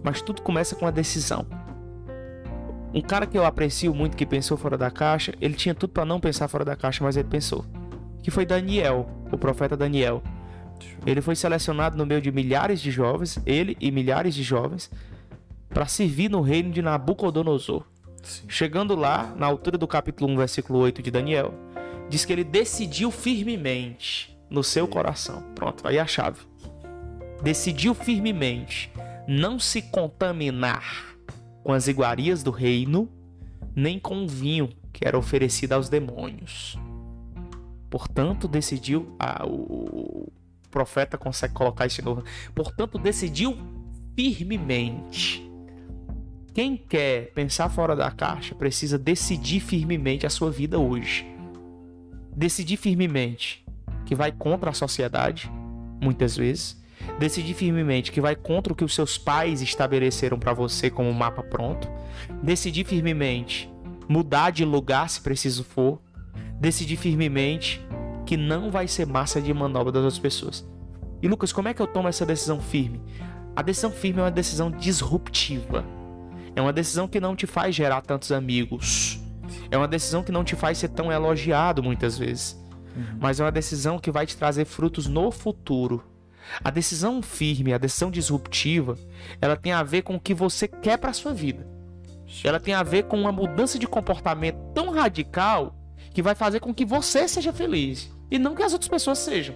[0.02, 1.46] Mas tudo começa com a decisão.
[2.92, 6.04] Um cara que eu aprecio muito que pensou fora da caixa, ele tinha tudo para
[6.04, 7.64] não pensar fora da caixa, mas ele pensou.
[8.22, 10.22] Que foi Daniel, o profeta Daniel.
[11.06, 14.90] Ele foi selecionado no meio de milhares de jovens, ele e milhares de jovens,
[15.68, 17.84] para servir no reino de Nabucodonosor.
[18.22, 18.44] Sim.
[18.48, 21.54] Chegando lá, na altura do capítulo 1, versículo 8 de Daniel,
[22.08, 25.42] diz que ele decidiu firmemente no seu coração.
[25.54, 26.40] Pronto, aí a chave.
[27.40, 28.92] Decidiu firmemente
[29.28, 31.16] não se contaminar
[31.62, 33.08] com as iguarias do reino,
[33.74, 36.78] nem com o vinho que era oferecido aos demônios.
[37.88, 39.14] Portanto, decidiu.
[39.18, 40.30] Ah, o,
[40.70, 42.24] profeta consegue colocar isso novo.
[42.54, 43.58] Portanto, decidiu
[44.14, 45.46] firmemente.
[46.54, 51.26] Quem quer pensar fora da caixa precisa decidir firmemente a sua vida hoje.
[52.34, 53.64] Decidir firmemente
[54.06, 55.50] que vai contra a sociedade,
[56.00, 56.80] muitas vezes,
[57.18, 61.42] decidir firmemente que vai contra o que os seus pais estabeleceram para você como mapa
[61.42, 61.88] pronto,
[62.42, 63.70] decidir firmemente
[64.10, 66.00] mudar de lugar se preciso for,
[66.58, 67.80] decidir firmemente
[68.26, 70.68] que não vai ser massa de manobra das outras pessoas.
[71.22, 73.00] E Lucas, como é que eu tomo essa decisão firme?
[73.54, 75.84] A decisão firme é uma decisão disruptiva.
[76.56, 79.20] É uma decisão que não te faz gerar tantos amigos.
[79.70, 82.60] É uma decisão que não te faz ser tão elogiado muitas vezes.
[82.96, 83.18] Uhum.
[83.20, 86.02] Mas é uma decisão que vai te trazer frutos no futuro.
[86.62, 88.96] A decisão firme, a decisão disruptiva,
[89.40, 91.66] ela tem a ver com o que você quer para sua vida.
[92.44, 95.74] Ela tem a ver com uma mudança de comportamento tão radical
[96.12, 99.54] que vai fazer com que você seja feliz e não que as outras pessoas sejam.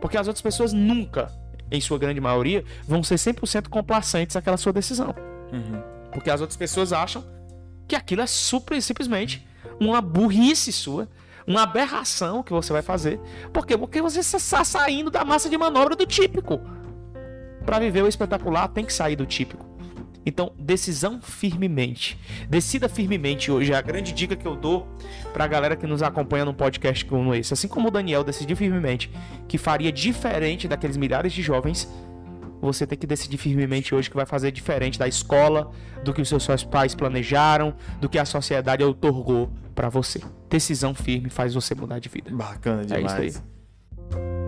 [0.00, 1.30] Porque as outras pessoas nunca,
[1.70, 5.14] em sua grande maioria, vão ser 100% complacentes àquela sua decisão.
[5.52, 5.82] Uhum.
[6.12, 7.24] Porque as outras pessoas acham
[7.88, 9.46] que aquilo é super, simplesmente
[9.80, 11.08] uma burrice sua
[11.46, 13.20] uma aberração que você vai fazer.
[13.52, 13.76] Por quê?
[13.76, 16.60] Porque você está saindo da massa de manobra do típico.
[17.64, 19.74] Para viver o espetacular, tem que sair do típico.
[20.26, 22.18] Então, decisão firmemente.
[22.48, 23.72] Decida firmemente hoje.
[23.72, 24.88] É a grande dica que eu dou
[25.32, 27.52] para a galera que nos acompanha num podcast como esse.
[27.52, 29.10] Assim como o Daniel decidiu firmemente
[29.46, 31.88] que faria diferente daqueles milhares de jovens,
[32.64, 35.70] você tem que decidir firmemente hoje que vai fazer diferente da escola,
[36.02, 40.20] do que os seus pais planejaram, do que a sociedade otorgou para você.
[40.48, 42.30] Decisão firme faz você mudar de vida.
[42.30, 43.12] Bacana demais.
[43.18, 44.43] É isso aí.